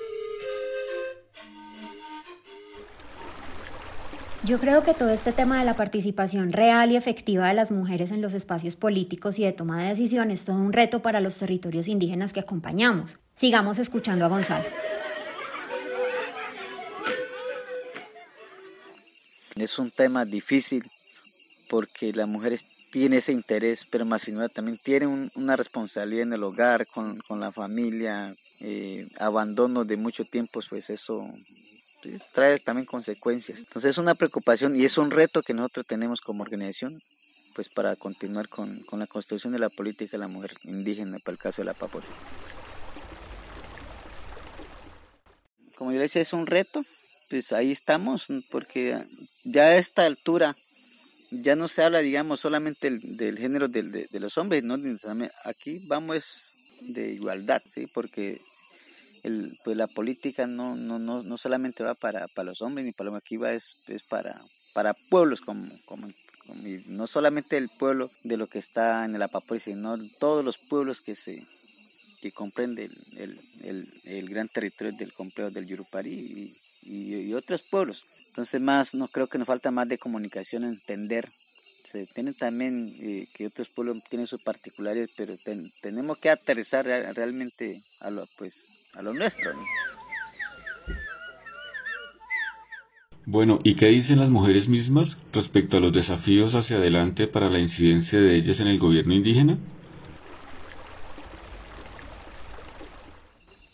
Yo 4.45 4.61
creo 4.61 4.85
que 4.85 4.95
todo 4.95 5.11
este 5.11 5.33
tema 5.33 5.59
de 5.59 5.65
la 5.65 5.75
participación 5.75 6.53
real 6.53 6.93
y 6.93 6.97
efectiva 6.97 7.49
de 7.49 7.55
las 7.55 7.73
mujeres 7.73 8.13
en 8.13 8.23
los 8.23 8.33
espacios 8.33 8.77
políticos 8.77 9.39
y 9.41 9.45
de 9.45 9.53
toma 9.53 9.83
de 9.83 9.89
decisiones 9.89 10.41
es 10.41 10.47
todo 10.47 10.57
un 10.57 10.73
reto 10.73 11.03
para 11.03 11.21
los 11.21 11.37
territorios 11.37 11.89
indígenas 11.89 12.33
que 12.33 12.41
acompañamos. 12.41 13.19
Sigamos 13.35 13.81
escuchando 13.81 14.25
a 14.25 14.29
Gonzalo. 14.29 14.65
Es 19.57 19.79
un 19.79 19.91
tema 19.91 20.25
difícil 20.25 20.85
porque 21.69 22.13
las 22.13 22.29
mujeres 22.29 22.76
tiene 22.97 23.19
ese 23.19 23.33
interés, 23.33 23.85
pero 23.85 24.07
más 24.07 24.23
sin 24.23 24.37
duda 24.37 24.49
también 24.49 24.79
tiene 24.83 25.29
una 25.35 25.55
responsabilidad 25.55 26.23
en 26.23 26.33
el 26.33 26.43
hogar, 26.43 26.87
con, 26.87 27.21
la 27.29 27.53
familia, 27.53 28.35
eh, 28.61 29.07
abandono 29.19 29.85
de 29.85 29.99
mucho 29.99 30.25
tiempo, 30.25 30.63
pues 30.67 30.89
eso 30.89 31.29
trae 32.33 32.59
también 32.59 32.87
consecuencias. 32.87 33.59
Entonces 33.59 33.91
es 33.91 33.99
una 33.99 34.15
preocupación 34.15 34.75
y 34.75 34.87
es 34.87 34.97
un 34.97 35.11
reto 35.11 35.43
que 35.43 35.53
nosotros 35.53 35.87
tenemos 35.87 36.23
como 36.23 36.43
organización 36.43 36.99
pues 37.55 37.69
para 37.69 37.97
continuar 37.97 38.49
con, 38.49 38.83
la 38.93 39.07
construcción 39.07 39.53
de 39.53 39.59
la 39.59 39.69
política 39.69 40.13
de 40.13 40.19
la 40.19 40.29
mujer 40.29 40.55
indígena 40.63 41.19
para 41.19 41.33
el 41.35 41.39
caso 41.39 41.61
de 41.61 41.67
la 41.67 41.75
Papores. 41.75 42.09
Como 45.77 45.93
yo 45.93 46.01
decía, 46.01 46.23
es 46.23 46.33
un 46.33 46.47
reto, 46.47 46.83
pues 47.29 47.53
ahí 47.53 47.73
estamos, 47.73 48.29
porque 48.51 48.99
ya 49.45 49.65
a 49.65 49.77
esta 49.77 50.07
altura 50.07 50.57
ya 51.31 51.57
no 51.57 51.69
se 51.69 51.83
habla, 51.83 52.01
digamos, 52.01 52.41
solamente 52.41 52.91
del, 52.91 53.39
género 53.39 53.69
de, 53.69 54.09
los 54.13 54.39
hombres, 54.39 54.65
¿no? 54.65 54.77
Aquí 55.45 55.81
vamos 55.87 56.55
de 56.81 57.13
igualdad, 57.13 57.63
¿sí? 57.69 57.87
Porque 57.93 58.41
el, 59.25 59.57
pues 59.65 59.77
la 59.77 59.87
política 59.89 60.47
no, 60.47 60.77
no, 60.77 60.99
no, 60.99 61.23
no 61.23 61.37
solamente 61.37 61.83
va 61.83 61.95
para, 61.95 62.29
para 62.29 62.47
los 62.47 62.63
hombres 62.63 62.87
ni 62.87 62.93
para 62.93 63.11
los 63.11 63.17
aquí 63.17 63.37
va 63.37 63.53
es, 63.53 63.77
es 63.89 64.03
para, 64.05 64.41
para 64.73 64.95
pueblos 65.11 65.41
como, 65.41 65.69
como, 65.87 66.09
no 66.87 67.07
solamente 67.07 67.57
el 67.57 67.69
pueblo 67.69 68.11
de 68.23 68.37
lo 68.37 68.47
que 68.47 68.61
está 68.61 69.05
en 69.05 69.17
el 69.17 69.23
Apapoy, 69.23 69.59
sino 69.59 69.99
todos 70.21 70.45
los 70.45 70.59
pueblos 70.59 71.01
que 71.01 71.17
se 71.17 71.45
que 72.21 72.33
comprende 72.33 72.85
el, 73.19 73.41
el, 73.65 73.89
el, 74.05 74.29
gran 74.29 74.49
territorio 74.49 74.97
del 74.97 75.13
complejo 75.13 75.51
del 75.51 75.67
Yurupari 75.67 76.57
y 76.83 77.35
otros 77.35 77.63
pueblos. 77.63 78.05
Entonces 78.37 78.61
más, 78.61 78.93
no 78.93 79.09
creo 79.09 79.29
que 79.29 79.39
nos 79.39 79.47
falta 79.47 79.71
más 79.71 79.89
de 79.89 79.97
comunicación, 79.97 80.65
entender. 80.65 81.27
Se 81.27 82.05
tiene 82.05 82.35
también 82.35 82.95
eh, 83.01 83.27
que 83.35 83.47
otros 83.47 83.69
pueblos 83.69 84.03
tienen 84.11 84.27
sus 84.27 84.43
particulares, 84.43 85.15
pero 85.17 85.33
tenemos 85.81 86.19
que 86.19 86.29
aterrizar 86.29 86.85
realmente 86.85 87.81
a 88.01 88.11
lo, 88.11 88.27
pues, 88.37 88.91
a 88.93 89.01
lo 89.01 89.15
nuestro. 89.15 89.53
Bueno, 93.25 93.59
¿y 93.65 93.75
qué 93.75 93.87
dicen 93.87 94.19
las 94.19 94.29
mujeres 94.29 94.69
mismas 94.69 95.17
respecto 95.33 95.79
a 95.79 95.81
los 95.81 95.95
desafíos 95.95 96.55
hacia 96.55 96.77
adelante 96.77 97.29
para 97.29 97.49
la 97.49 97.59
incidencia 97.59 98.21
de 98.21 98.37
ellas 98.37 98.61
en 98.61 98.67
el 98.67 98.79
gobierno 98.79 99.15
indígena? 99.15 99.57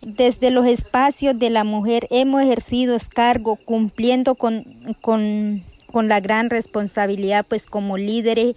Desde 0.03 0.51
los 0.51 0.67
espacios 0.67 1.39
de 1.39 1.51
la 1.51 1.65
mujer 1.65 2.07
hemos 2.11 2.43
ejercido 2.43 2.97
cargo 3.15 3.57
cumpliendo 3.57 4.35
con, 4.35 4.65
con, 5.01 5.63
la 6.09 6.21
gran 6.21 6.51
responsabilidad, 6.51 7.47
pues 7.49 7.67
como 7.67 7.99
líderes, 7.99 8.57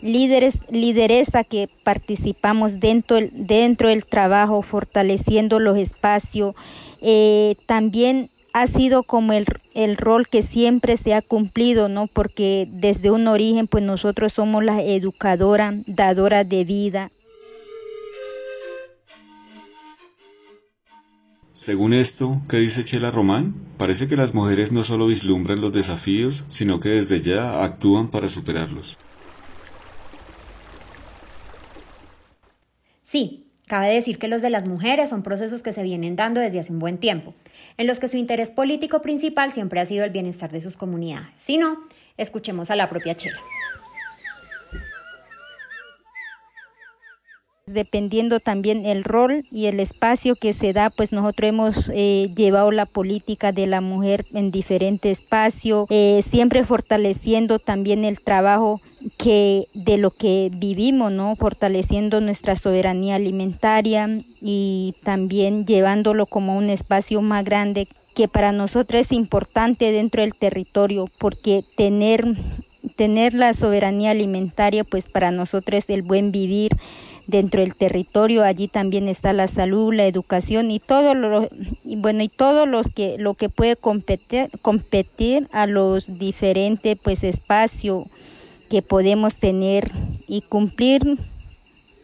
líderes, 0.00 0.60
lideresa 0.70 1.44
que 1.44 1.68
participamos 1.84 2.80
dentro, 2.80 3.18
dentro 3.32 3.88
del 3.88 4.04
trabajo, 4.04 4.62
fortaleciendo 4.62 5.58
los 5.58 5.76
espacios. 5.76 6.54
Eh, 7.02 7.56
también 7.66 8.30
ha 8.52 8.66
sido 8.66 9.02
como 9.02 9.34
el, 9.34 9.46
el, 9.74 9.98
rol 9.98 10.26
que 10.28 10.42
siempre 10.42 10.96
se 10.96 11.12
ha 11.12 11.20
cumplido, 11.20 11.88
¿no? 11.88 12.06
Porque 12.06 12.66
desde 12.70 13.10
un 13.10 13.28
origen, 13.28 13.66
pues 13.66 13.84
nosotros 13.84 14.32
somos 14.32 14.64
la 14.64 14.82
educadora, 14.82 15.74
dadora 15.86 16.42
de 16.44 16.64
vida. 16.64 17.10
Según 21.56 21.94
esto, 21.94 22.42
¿qué 22.50 22.58
dice 22.58 22.84
Chela 22.84 23.10
Román? 23.10 23.54
Parece 23.78 24.06
que 24.08 24.16
las 24.16 24.34
mujeres 24.34 24.72
no 24.72 24.84
solo 24.84 25.06
vislumbran 25.06 25.62
los 25.62 25.72
desafíos, 25.72 26.44
sino 26.48 26.80
que 26.80 26.90
desde 26.90 27.22
ya 27.22 27.64
actúan 27.64 28.10
para 28.10 28.28
superarlos. 28.28 28.98
Sí, 33.04 33.46
cabe 33.66 33.88
decir 33.88 34.18
que 34.18 34.28
los 34.28 34.42
de 34.42 34.50
las 34.50 34.66
mujeres 34.66 35.08
son 35.08 35.22
procesos 35.22 35.62
que 35.62 35.72
se 35.72 35.82
vienen 35.82 36.14
dando 36.14 36.42
desde 36.42 36.58
hace 36.58 36.74
un 36.74 36.78
buen 36.78 36.98
tiempo, 36.98 37.32
en 37.78 37.86
los 37.86 38.00
que 38.00 38.08
su 38.08 38.18
interés 38.18 38.50
político 38.50 39.00
principal 39.00 39.50
siempre 39.50 39.80
ha 39.80 39.86
sido 39.86 40.04
el 40.04 40.10
bienestar 40.10 40.52
de 40.52 40.60
sus 40.60 40.76
comunidades. 40.76 41.30
Si 41.38 41.56
no, 41.56 41.78
escuchemos 42.18 42.70
a 42.70 42.76
la 42.76 42.90
propia 42.90 43.16
Chela. 43.16 43.40
Dependiendo 47.66 48.38
también 48.38 48.86
el 48.86 49.02
rol 49.02 49.44
y 49.50 49.66
el 49.66 49.80
espacio 49.80 50.36
que 50.36 50.52
se 50.52 50.72
da, 50.72 50.88
pues 50.88 51.10
nosotros 51.10 51.48
hemos 51.48 51.90
eh, 51.92 52.30
llevado 52.36 52.70
la 52.70 52.86
política 52.86 53.50
de 53.50 53.66
la 53.66 53.80
mujer 53.80 54.24
en 54.34 54.52
diferentes 54.52 55.18
espacios, 55.18 55.88
eh, 55.90 56.22
siempre 56.24 56.64
fortaleciendo 56.64 57.58
también 57.58 58.04
el 58.04 58.20
trabajo 58.20 58.80
que 59.18 59.66
de 59.74 59.98
lo 59.98 60.12
que 60.12 60.48
vivimos, 60.54 61.10
¿no? 61.10 61.34
Fortaleciendo 61.34 62.20
nuestra 62.20 62.54
soberanía 62.54 63.16
alimentaria 63.16 64.08
y 64.40 64.94
también 65.02 65.66
llevándolo 65.66 66.26
como 66.26 66.56
un 66.56 66.70
espacio 66.70 67.20
más 67.20 67.44
grande 67.44 67.88
que 68.14 68.28
para 68.28 68.52
nosotros 68.52 69.00
es 69.00 69.12
importante 69.12 69.90
dentro 69.90 70.22
del 70.22 70.34
territorio 70.34 71.08
porque 71.18 71.64
tener 71.76 72.24
tener 72.96 73.34
la 73.34 73.52
soberanía 73.52 74.12
alimentaria 74.12 74.84
pues 74.84 75.06
para 75.06 75.30
nosotros 75.30 75.84
es 75.84 75.90
el 75.90 76.02
buen 76.02 76.30
vivir 76.32 76.72
dentro 77.26 77.60
del 77.60 77.74
territorio 77.74 78.44
allí 78.44 78.68
también 78.68 79.08
está 79.08 79.32
la 79.32 79.48
salud 79.48 79.92
la 79.92 80.06
educación 80.06 80.70
y 80.70 80.78
todo 80.78 81.14
lo 81.14 81.48
y 81.84 81.96
bueno 81.96 82.22
y 82.22 82.28
todo 82.28 82.66
los 82.66 82.86
que 82.92 83.16
lo 83.18 83.34
que 83.34 83.48
puede 83.48 83.76
competir 83.76 84.48
competir 84.62 85.48
a 85.52 85.66
los 85.66 86.18
diferentes 86.18 86.96
pues 87.02 87.24
espacios 87.24 88.04
que 88.70 88.82
podemos 88.82 89.36
tener 89.36 89.90
y 90.28 90.42
cumplir 90.42 91.02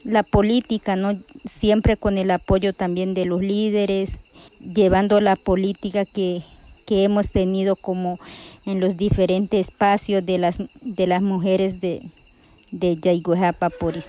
la 0.05 0.23
política 0.23 0.97
no 0.97 1.17
siempre 1.49 1.97
con 1.97 2.19
el 2.19 2.31
apoyo 2.31 2.73
también 2.73 3.14
de 3.14 3.25
los 3.25 3.43
líderes 3.43 4.33
llevando 4.61 5.21
la 5.21 5.37
política 5.37 6.05
que, 6.05 6.43
que 6.87 7.05
hemos 7.05 7.31
tenido 7.31 7.76
como 7.76 8.19
en 8.67 8.81
los 8.81 8.97
diferentes 8.97 9.69
espacios 9.69 10.25
de 10.25 10.38
las 10.38 10.59
de 10.83 11.07
las 11.07 11.23
mujeres 11.23 11.81
de 11.81 12.00
de 12.73 12.97
Poris. 13.79 14.09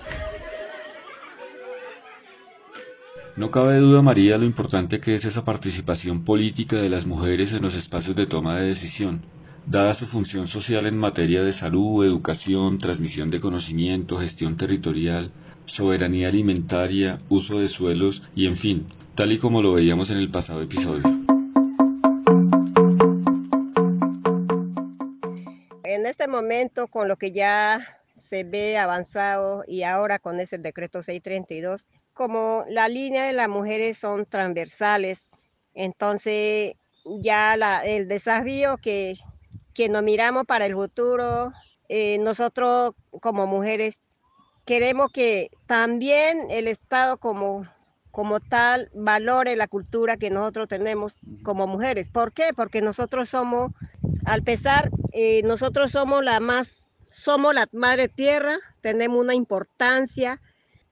No 3.36 3.50
cabe 3.50 3.78
duda, 3.78 4.00
María, 4.00 4.38
lo 4.38 4.44
importante 4.44 5.00
que 5.00 5.16
es 5.16 5.24
esa 5.24 5.44
participación 5.44 6.24
política 6.24 6.76
de 6.76 6.88
las 6.88 7.04
mujeres 7.04 7.52
en 7.52 7.62
los 7.62 7.74
espacios 7.74 8.14
de 8.14 8.26
toma 8.26 8.54
de 8.54 8.66
decisión, 8.66 9.22
dada 9.66 9.92
su 9.92 10.06
función 10.06 10.46
social 10.46 10.86
en 10.86 10.96
materia 10.96 11.42
de 11.42 11.52
salud, 11.52 12.04
educación, 12.04 12.78
transmisión 12.78 13.30
de 13.30 13.40
conocimiento, 13.40 14.18
gestión 14.18 14.56
territorial, 14.56 15.32
soberanía 15.64 16.28
alimentaria, 16.28 17.18
uso 17.28 17.58
de 17.58 17.66
suelos 17.66 18.22
y, 18.36 18.46
en 18.46 18.56
fin, 18.56 18.86
tal 19.16 19.32
y 19.32 19.38
como 19.38 19.62
lo 19.62 19.72
veíamos 19.72 20.10
en 20.10 20.18
el 20.18 20.30
pasado 20.30 20.62
episodio. 20.62 21.02
En 25.82 26.06
este 26.06 26.28
momento, 26.28 26.86
con 26.86 27.08
lo 27.08 27.16
que 27.16 27.32
ya 27.32 27.84
se 28.16 28.44
ve 28.44 28.78
avanzado 28.78 29.64
y 29.66 29.82
ahora 29.82 30.20
con 30.20 30.38
ese 30.38 30.58
decreto 30.58 31.02
632, 31.02 31.88
como 32.14 32.64
la 32.68 32.88
línea 32.88 33.24
de 33.24 33.32
las 33.32 33.48
mujeres 33.48 33.98
son 33.98 34.24
transversales, 34.26 35.26
entonces 35.74 36.74
ya 37.20 37.54
el 37.84 38.08
desafío 38.08 38.78
que, 38.78 39.16
que 39.74 39.88
nos 39.88 40.02
miramos 40.02 40.44
para 40.46 40.66
el 40.66 40.74
futuro, 40.74 41.52
eh, 41.88 42.18
nosotros 42.18 42.94
como 43.20 43.46
mujeres 43.46 43.98
queremos 44.64 45.10
que 45.12 45.50
también 45.66 46.46
el 46.50 46.68
Estado 46.68 47.18
como, 47.18 47.66
como 48.10 48.40
tal 48.40 48.90
valore 48.94 49.56
la 49.56 49.68
cultura 49.68 50.16
que 50.16 50.30
nosotros 50.30 50.68
tenemos 50.68 51.14
como 51.42 51.66
mujeres. 51.66 52.08
¿Por 52.08 52.32
qué? 52.32 52.52
Porque 52.54 52.80
nosotros 52.80 53.28
somos, 53.28 53.72
al 54.24 54.42
pesar, 54.42 54.90
eh, 55.12 55.42
nosotros 55.44 55.92
somos 55.92 56.24
la 56.24 56.40
más, 56.40 56.88
somos 57.10 57.54
la 57.54 57.66
madre 57.72 58.08
tierra, 58.08 58.58
tenemos 58.80 59.22
una 59.22 59.34
importancia, 59.34 60.40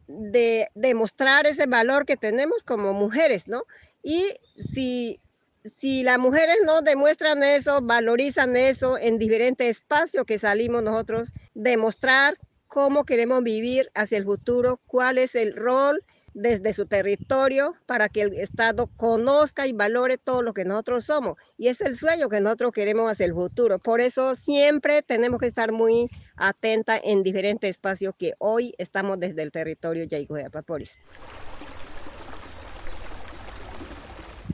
de 0.06 0.68
demostrar 0.74 1.46
ese 1.46 1.66
valor 1.66 2.06
que 2.06 2.16
tenemos 2.16 2.62
como 2.64 2.92
mujeres, 2.92 3.48
¿no? 3.48 3.64
Y 4.02 4.36
si, 4.56 5.20
si 5.64 6.02
las 6.02 6.18
mujeres 6.18 6.56
no 6.64 6.82
demuestran 6.82 7.42
eso, 7.42 7.80
valorizan 7.82 8.56
eso 8.56 8.98
en 8.98 9.18
diferentes 9.18 9.68
espacios 9.68 10.24
que 10.26 10.38
salimos 10.38 10.82
nosotros, 10.82 11.30
demostrar 11.54 12.36
cómo 12.68 13.04
queremos 13.04 13.42
vivir 13.42 13.90
hacia 13.94 14.18
el 14.18 14.24
futuro, 14.24 14.80
cuál 14.86 15.18
es 15.18 15.34
el 15.34 15.54
rol 15.54 16.02
desde 16.34 16.72
su 16.72 16.86
territorio 16.86 17.74
para 17.86 18.08
que 18.08 18.22
el 18.22 18.34
Estado 18.34 18.86
conozca 18.96 19.66
y 19.66 19.72
valore 19.72 20.18
todo 20.18 20.42
lo 20.42 20.54
que 20.54 20.64
nosotros 20.64 21.04
somos. 21.04 21.36
Y 21.58 21.68
es 21.68 21.80
el 21.80 21.96
sueño 21.96 22.28
que 22.28 22.40
nosotros 22.40 22.72
queremos 22.72 23.10
hacia 23.10 23.26
el 23.26 23.34
futuro. 23.34 23.78
Por 23.78 24.00
eso 24.00 24.34
siempre 24.34 25.02
tenemos 25.02 25.40
que 25.40 25.46
estar 25.46 25.72
muy 25.72 26.08
atentas 26.36 27.00
en 27.04 27.22
diferentes 27.22 27.70
espacios 27.70 28.14
que 28.18 28.32
hoy 28.38 28.74
estamos 28.78 29.18
desde 29.20 29.42
el 29.42 29.52
territorio 29.52 30.06
Paporis. 30.50 31.00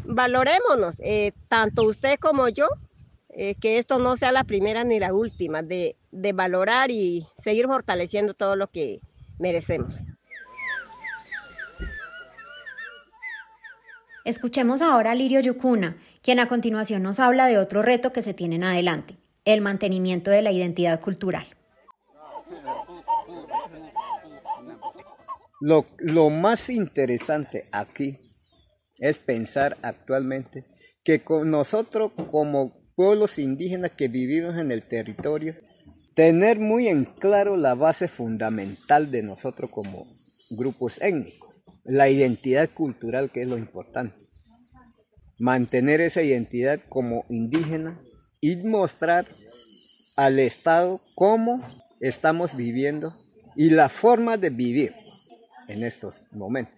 Valorémonos, 0.05 0.97
eh, 1.01 1.33
tanto 1.49 1.85
usted 1.85 2.19
como 2.19 2.49
yo, 2.49 2.69
eh, 3.29 3.55
que 3.57 3.79
esto 3.79 3.99
no 3.99 4.17
sea 4.17 4.33
la 4.33 4.45
primera 4.45 4.83
ni 4.83 4.99
la 4.99 5.13
última, 5.13 5.63
de, 5.63 5.97
de 6.11 6.33
valorar 6.33 6.91
y 6.91 7.27
seguir 7.43 7.67
fortaleciendo 7.67 8.33
todo 8.33 8.57
lo 8.57 8.69
que 8.69 9.01
merecemos. 9.39 9.95
Escuchemos 14.29 14.83
ahora 14.83 15.13
a 15.13 15.15
Lirio 15.15 15.41
Yukuna, 15.41 15.97
quien 16.21 16.39
a 16.39 16.49
continuación 16.49 17.03
nos 17.03 17.19
habla 17.19 17.47
de 17.47 17.57
otro 17.57 17.81
reto 17.81 18.13
que 18.13 18.21
se 18.21 18.35
tiene 18.35 18.57
en 18.57 18.65
adelante, 18.65 19.17
el 19.47 19.63
mantenimiento 19.63 20.31
de 20.31 20.43
la 20.43 20.53
identidad 20.53 21.01
cultural. 21.01 21.47
Lo, 25.63 25.87
lo, 26.01 26.29
más 26.29 26.69
interesante 26.69 27.65
aquí 27.73 28.19
es 28.99 29.19
pensar 29.19 29.79
actualmente 29.81 30.67
que 31.03 31.25
con 31.25 31.51
nosotros 31.51 32.13
como 32.31 32.93
pueblos 32.97 33.39
indígenas 33.39 33.93
que 33.93 34.09
vivimos 34.09 34.59
en 34.59 34.73
el 34.73 34.87
territorio, 34.87 35.55
tener 36.15 36.59
muy 36.59 36.89
en 36.89 37.07
claro 37.07 37.57
la 37.57 37.75
base 37.75 38.09
fundamental 38.09 39.11
de 39.11 39.23
nosotros 39.23 39.71
como 39.71 40.07
grupos 40.51 41.01
étnicos 41.01 41.48
la 41.89 42.11
identidad 42.11 42.69
cultural 42.69 43.31
que 43.31 43.43
es 43.43 43.49
lo 43.49 43.57
importante. 43.57 44.15
Mantener 45.39 46.03
esa 46.03 46.23
identidad 46.23 46.81
como 46.89 47.25
indígena 47.31 47.99
y 48.41 48.57
mostrar 48.57 49.27
al 50.17 50.39
Estado 50.39 50.99
cómo 51.15 51.61
estamos 52.01 52.57
viviendo 52.57 53.15
y 53.57 53.71
la 53.71 53.89
forma 53.89 54.37
de 54.37 54.51
vivir 54.51 54.93
en 55.69 55.83
estos 55.83 56.27
momentos. 56.33 56.75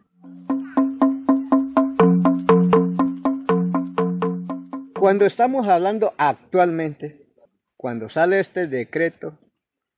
Cuando 4.99 5.25
estamos 5.25 5.67
hablando 5.67 6.13
actualmente, 6.19 7.27
cuando 7.77 8.09
sale 8.09 8.39
este 8.39 8.69
decreto, 8.69 9.39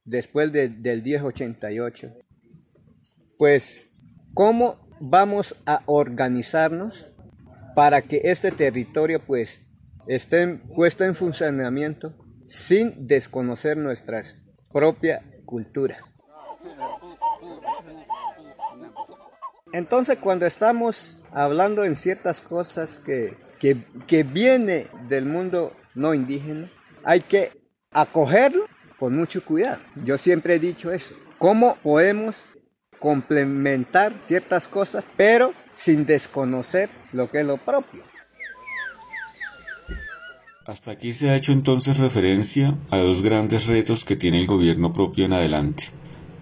después 0.05 0.53
del 0.53 1.03
1088, 1.03 2.14
pues, 3.38 3.90
¿cómo 4.33 4.82
vamos 5.05 5.57
a 5.67 5.83
organizarnos 5.87 7.07
para 7.75 8.03
que 8.03 8.21
este 8.25 8.53
territorio 8.53 9.21
pues 9.27 9.73
esté 10.07 10.61
puesto 10.77 11.05
en 11.05 11.17
funcionamiento 11.17 12.15
sin 12.47 13.09
desconocer 13.09 13.77
nuestra 13.77 14.23
propia 14.73 15.23
cultura. 15.45 15.99
Entonces 19.73 20.19
cuando 20.21 20.47
estamos 20.47 21.25
hablando 21.33 21.85
en 21.85 21.97
ciertas 21.97 22.41
cosas 22.41 22.97
que, 22.99 23.37
que, 23.59 23.77
que 24.07 24.23
viene 24.23 24.87
del 25.09 25.25
mundo 25.25 25.75
no 25.97 26.15
indígena, 26.15 26.69
hay 27.03 27.21
que 27.21 27.51
acogerlo 27.91 28.67
con 29.01 29.17
mucho 29.17 29.45
cuidado. 29.45 29.81
Yo 30.05 30.17
siempre 30.17 30.55
he 30.55 30.59
dicho 30.61 30.93
eso. 30.93 31.17
¿Cómo 31.38 31.75
podemos 31.83 32.45
complementar 33.03 34.12
ciertas 34.25 34.69
cosas, 34.69 35.05
pero 35.17 35.53
sin 35.75 36.07
desconocer 36.07 36.88
lo 37.12 37.29
que 37.29 37.41
es 37.41 37.47
lo 37.47 37.57
propio. 37.57 38.01
Hasta 40.65 40.93
aquí 40.93 41.12
se 41.12 41.31
ha 41.31 41.35
hecho 41.35 41.51
entonces 41.51 41.99
referencia 41.99 42.79
a 42.91 42.99
dos 42.99 43.23
grandes 43.23 43.67
retos 43.67 44.05
que 44.05 44.15
tiene 44.15 44.41
el 44.41 44.47
gobierno 44.47 44.93
propio 44.93 45.25
en 45.25 45.33
adelante. 45.33 45.87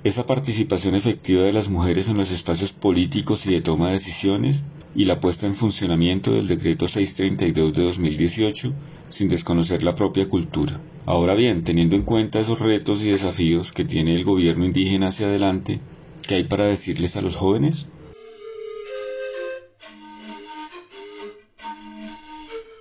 Esa 0.05 0.27
participación 0.27 0.95
efectiva 0.95 1.43
de 1.43 1.55
las 1.55 1.71
mujeres 1.71 2.09
en 2.09 2.19
los 2.19 2.31
espacios 2.31 2.75
políticos 2.75 3.47
y 3.47 3.55
de 3.55 3.63
toma 3.63 3.87
de 3.87 3.93
decisiones 3.93 4.69
y 4.95 5.07
la 5.07 5.19
puesta 5.19 5.47
en 5.47 5.55
funcionamiento 5.55 6.31
del 6.33 6.47
decreto 6.47 6.89
632 6.89 7.73
de 7.73 7.83
2018 7.85 8.75
sin 9.09 9.29
desconocer 9.29 9.83
la 9.83 9.95
propia 9.95 10.29
cultura. 10.29 10.79
Ahora 11.07 11.35
bien, 11.35 11.65
teniendo 11.65 11.97
en 11.97 12.03
cuenta 12.03 12.41
esos 12.41 12.61
retos 12.61 13.03
y 13.03 13.11
desafíos 13.11 13.73
que 13.73 13.87
tiene 13.87 14.15
el 14.15 14.25
gobierno 14.25 14.67
indígena 14.67 15.09
hacia 15.09 15.27
adelante, 15.27 15.81
¿qué 16.27 16.37
hay 16.37 16.45
para 16.45 16.65
decirles 16.65 17.17
a 17.17 17.23
los 17.23 17.37
jóvenes? 17.37 17.89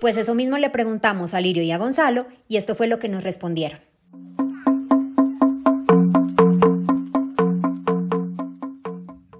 Pues 0.00 0.16
eso 0.16 0.34
mismo 0.34 0.56
le 0.56 0.70
preguntamos 0.70 1.34
a 1.34 1.40
Lirio 1.40 1.62
y 1.62 1.70
a 1.72 1.78
Gonzalo 1.78 2.26
y 2.48 2.56
esto 2.56 2.74
fue 2.74 2.86
lo 2.86 2.98
que 2.98 3.08
nos 3.08 3.22
respondieron. 3.22 3.80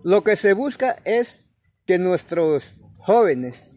Lo 0.04 0.22
que 0.22 0.36
se 0.36 0.52
busca 0.52 0.96
es 1.04 1.44
que 1.86 1.98
nuestros 1.98 2.74
jóvenes 2.98 3.70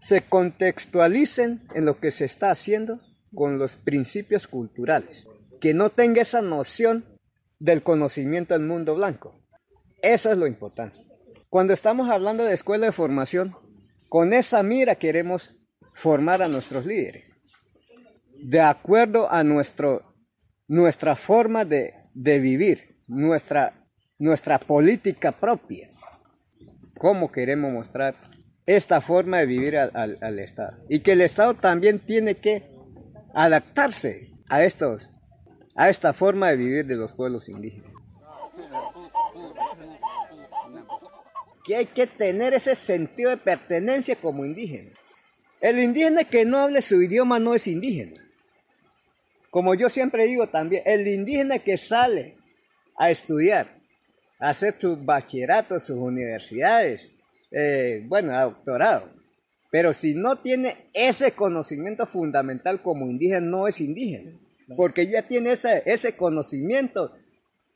se 0.00 0.20
contextualicen 0.22 1.60
en 1.74 1.84
lo 1.84 1.96
que 1.96 2.10
se 2.10 2.24
está 2.24 2.50
haciendo 2.50 2.98
con 3.34 3.58
los 3.58 3.76
principios 3.76 4.48
culturales, 4.48 5.28
que 5.60 5.72
no 5.72 5.90
tenga 5.90 6.22
esa 6.22 6.42
noción 6.42 7.04
del 7.60 7.82
conocimiento 7.82 8.54
del 8.54 8.66
mundo 8.66 8.96
blanco. 8.96 9.41
Eso 10.02 10.32
es 10.32 10.36
lo 10.36 10.48
importante. 10.48 10.98
Cuando 11.48 11.72
estamos 11.72 12.10
hablando 12.10 12.44
de 12.44 12.54
escuela 12.54 12.86
de 12.86 12.92
formación, 12.92 13.54
con 14.08 14.32
esa 14.32 14.62
mira 14.64 14.96
queremos 14.96 15.54
formar 15.94 16.42
a 16.42 16.48
nuestros 16.48 16.86
líderes, 16.86 17.24
de 18.42 18.60
acuerdo 18.60 19.30
a 19.30 19.44
nuestro, 19.44 20.02
nuestra 20.66 21.14
forma 21.14 21.64
de, 21.64 21.92
vivir, 22.14 22.80
nuestra, 23.06 23.74
nuestra 24.18 24.58
política 24.58 25.30
propia, 25.30 25.88
cómo 26.98 27.30
queremos 27.30 27.72
mostrar 27.72 28.16
esta 28.66 29.00
forma 29.00 29.38
de 29.38 29.46
vivir 29.46 29.78
al, 29.78 30.18
al, 30.20 30.38
Estado. 30.40 30.78
Y 30.88 31.00
que 31.00 31.12
el 31.12 31.20
Estado 31.20 31.54
también 31.54 32.00
tiene 32.00 32.34
que 32.34 32.64
adaptarse 33.34 34.32
a, 34.48 34.64
estos, 34.64 35.10
a 35.76 35.88
esta 35.88 36.12
forma 36.12 36.48
de 36.48 36.56
vivir 36.56 36.86
de 36.86 36.96
los 36.96 37.12
pueblos 37.12 37.48
indígenas. 37.48 37.92
Que 41.64 41.76
hay 41.76 41.86
que 41.86 42.06
tener 42.06 42.54
ese 42.54 42.74
sentido 42.74 43.30
de 43.30 43.36
pertenencia 43.36 44.16
como 44.16 44.44
indígena. 44.44 44.90
El 45.60 45.78
indígena 45.78 46.24
que 46.24 46.44
no 46.44 46.58
hable 46.58 46.82
su 46.82 47.00
idioma 47.00 47.38
no 47.38 47.54
es 47.54 47.68
indígena. 47.68 48.20
Como 49.50 49.74
yo 49.74 49.88
siempre 49.88 50.26
digo 50.26 50.46
también, 50.48 50.82
el 50.86 51.06
indígena 51.06 51.58
que 51.58 51.76
sale 51.76 52.34
a 52.96 53.10
estudiar, 53.10 53.68
a 54.40 54.48
hacer 54.48 54.72
sus 54.72 55.04
bachilleratos, 55.04 55.84
sus 55.84 55.98
universidades, 55.98 57.18
eh, 57.50 58.02
bueno, 58.08 58.34
a 58.34 58.42
doctorado, 58.42 59.12
pero 59.70 59.92
si 59.92 60.14
no 60.14 60.36
tiene 60.36 60.76
ese 60.94 61.32
conocimiento 61.32 62.06
fundamental 62.06 62.82
como 62.82 63.06
indígena, 63.06 63.40
no 63.40 63.68
es 63.68 63.80
indígena, 63.80 64.32
porque 64.76 65.06
ya 65.06 65.22
tiene 65.22 65.52
ese, 65.52 65.82
ese 65.86 66.16
conocimiento 66.16 67.14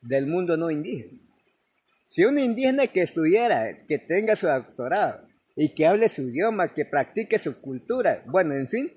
del 0.00 0.26
mundo 0.26 0.56
no 0.56 0.70
indígena. 0.70 1.20
Si 2.16 2.24
un 2.24 2.38
indígena 2.38 2.86
que 2.86 3.02
estudiara, 3.02 3.84
que 3.86 3.98
tenga 3.98 4.36
su 4.36 4.46
doctorado, 4.46 5.20
y 5.54 5.74
que 5.74 5.86
hable 5.86 6.08
su 6.08 6.22
idioma, 6.22 6.72
que 6.72 6.86
practique 6.86 7.38
su 7.38 7.60
cultura. 7.60 8.22
Bueno, 8.24 8.54
en 8.54 8.70
fin, 8.70 8.90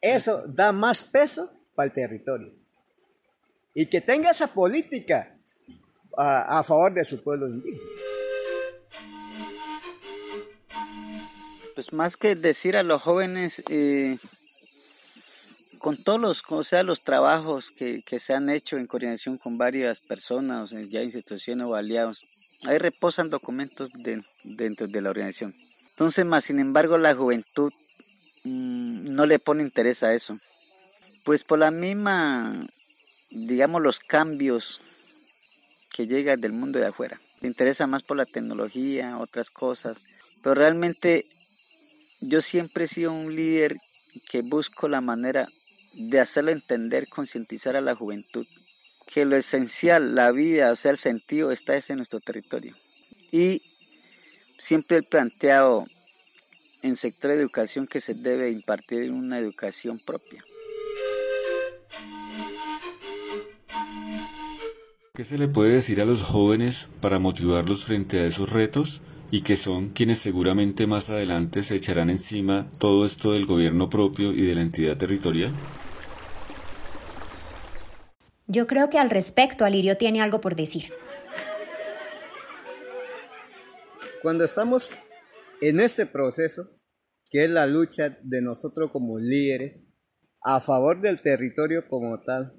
eso 0.00 0.44
da 0.46 0.70
más 0.70 1.02
peso 1.02 1.52
para 1.74 1.88
el 1.88 1.92
territorio. 1.92 2.54
Y 3.74 3.86
que 3.86 4.00
tenga 4.00 4.30
esa 4.30 4.46
política 4.46 5.34
a, 6.16 6.62
favor 6.62 6.94
de 6.94 7.04
su 7.04 7.20
pueblo 7.24 7.48
indígena. 7.48 7.82
Pues 11.74 11.92
más 11.92 12.16
que 12.16 12.36
decir 12.36 12.76
a 12.76 12.84
los 12.84 13.02
jóvenes, 13.02 13.64
eh, 13.70 14.16
con 15.80 15.96
todos 15.96 16.20
los, 16.20 16.42
o 16.48 16.62
sea, 16.62 16.84
los 16.84 17.02
trabajos 17.02 17.72
que, 17.72 18.04
se 18.20 18.34
han 18.34 18.50
hecho 18.50 18.76
en 18.76 18.86
coordinación 18.86 19.36
con 19.36 19.58
varias 19.58 20.00
personas, 20.00 20.70
ya 20.70 21.02
instituciones 21.02 21.66
o 21.66 21.74
aliados, 21.74 22.24
ahí 22.64 22.78
reposan 22.78 23.30
documentos 23.30 23.90
dentro 24.44 24.86
de 24.86 25.00
la 25.00 25.10
organización. 25.10 25.54
Entonces, 25.90 26.24
más 26.24 26.44
sin 26.44 26.58
embargo, 26.58 26.98
la 26.98 27.14
juventud 27.14 27.72
mm, 28.44 29.14
no 29.14 29.26
le 29.26 29.38
pone 29.38 29.62
interés 29.62 30.02
a 30.02 30.14
eso. 30.14 30.38
Pues 31.24 31.44
por 31.44 31.58
la 31.58 31.70
misma, 31.70 32.66
digamos, 33.30 33.82
los 33.82 33.98
cambios 34.00 34.80
que 35.94 36.06
llegan 36.06 36.40
del 36.40 36.52
mundo 36.52 36.78
de 36.78 36.86
afuera. 36.86 37.20
Le 37.40 37.48
interesa 37.48 37.86
más 37.86 38.02
por 38.02 38.16
la 38.16 38.26
tecnología, 38.26 39.18
otras 39.18 39.50
cosas. 39.50 39.96
Pero 40.42 40.54
realmente 40.54 41.24
yo 42.20 42.40
siempre 42.40 42.84
he 42.84 42.88
sido 42.88 43.12
un 43.12 43.34
líder 43.34 43.76
que 44.30 44.42
busco 44.42 44.88
la 44.88 45.00
manera 45.00 45.46
de 45.94 46.20
hacerlo 46.20 46.50
entender, 46.50 47.08
concientizar 47.08 47.76
a 47.76 47.80
la 47.80 47.94
juventud 47.94 48.46
que 49.12 49.24
lo 49.24 49.36
esencial, 49.36 50.14
la 50.14 50.32
vida, 50.32 50.72
o 50.72 50.76
sea, 50.76 50.90
el 50.90 50.98
sentido 50.98 51.52
está 51.52 51.76
en 51.76 51.96
nuestro 51.96 52.20
territorio. 52.20 52.72
Y 53.30 53.62
siempre 54.58 54.98
he 54.98 55.02
planteado 55.02 55.86
en 56.82 56.96
sector 56.96 57.30
de 57.30 57.36
educación 57.36 57.86
que 57.86 58.00
se 58.00 58.14
debe 58.14 58.50
impartir 58.50 59.10
una 59.10 59.38
educación 59.38 59.98
propia. 60.04 60.42
¿Qué 65.14 65.24
se 65.26 65.36
le 65.36 65.46
puede 65.46 65.74
decir 65.74 66.00
a 66.00 66.06
los 66.06 66.22
jóvenes 66.22 66.88
para 67.02 67.18
motivarlos 67.18 67.84
frente 67.84 68.20
a 68.20 68.24
esos 68.24 68.50
retos 68.50 69.02
y 69.30 69.42
que 69.42 69.56
son 69.56 69.90
quienes 69.90 70.20
seguramente 70.20 70.86
más 70.86 71.10
adelante 71.10 71.62
se 71.62 71.76
echarán 71.76 72.08
encima 72.08 72.66
todo 72.78 73.04
esto 73.04 73.32
del 73.32 73.44
gobierno 73.44 73.90
propio 73.90 74.32
y 74.32 74.42
de 74.42 74.54
la 74.54 74.62
entidad 74.62 74.96
territorial? 74.96 75.52
Yo 78.46 78.66
creo 78.66 78.90
que 78.90 78.98
al 78.98 79.10
respecto 79.10 79.64
Alirio 79.64 79.96
tiene 79.96 80.20
algo 80.20 80.40
por 80.40 80.56
decir. 80.56 80.92
Cuando 84.20 84.44
estamos 84.44 84.94
en 85.60 85.80
este 85.80 86.06
proceso, 86.06 86.70
que 87.30 87.44
es 87.44 87.50
la 87.50 87.66
lucha 87.66 88.18
de 88.22 88.42
nosotros 88.42 88.90
como 88.92 89.18
líderes 89.18 89.84
a 90.42 90.60
favor 90.60 91.00
del 91.00 91.20
territorio 91.20 91.86
como 91.86 92.20
tal, 92.20 92.52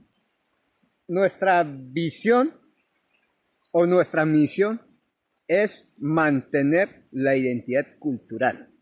nuestra 1.08 1.64
visión 1.64 2.54
o 3.72 3.86
nuestra 3.86 4.26
misión 4.26 4.82
es 5.48 5.96
mantener 6.00 6.90
la 7.12 7.36
identidad 7.36 7.86
cultural, 8.00 8.74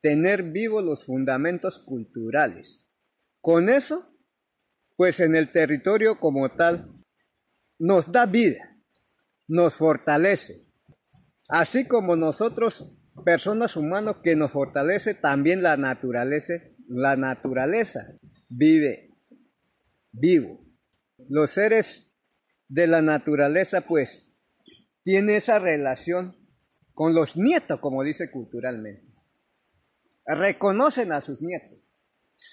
tener 0.00 0.42
vivos 0.50 0.82
los 0.82 1.04
fundamentos 1.04 1.78
culturales. 1.78 2.88
Con 3.40 3.68
eso, 3.68 4.13
pues 4.96 5.20
en 5.20 5.34
el 5.34 5.50
territorio 5.52 6.18
como 6.18 6.48
tal, 6.50 6.88
nos 7.78 8.12
da 8.12 8.26
vida, 8.26 8.60
nos 9.48 9.76
fortalece, 9.76 10.64
Así 11.48 11.86
como 11.86 12.16
nosotros, 12.16 12.96
personas 13.24 13.76
humanas, 13.76 14.16
que 14.22 14.34
nos 14.34 14.52
fortalece, 14.52 15.14
también 15.14 15.62
la 15.62 15.76
naturaleza, 15.76 16.54
la 16.88 17.16
naturaleza 17.16 18.00
vive 18.48 19.10
vivo. 20.12 20.58
Los 21.28 21.50
seres 21.50 22.16
de 22.68 22.86
la 22.86 23.02
naturaleza, 23.02 23.82
pues, 23.82 24.38
tienen 25.02 25.36
esa 25.36 25.58
relación 25.58 26.34
con 26.94 27.14
los 27.14 27.36
nietos, 27.36 27.80
como 27.80 28.02
dice 28.02 28.30
culturalmente. 28.30 29.02
Reconocen 30.26 31.12
a 31.12 31.20
sus 31.20 31.42
nietos, 31.42 31.83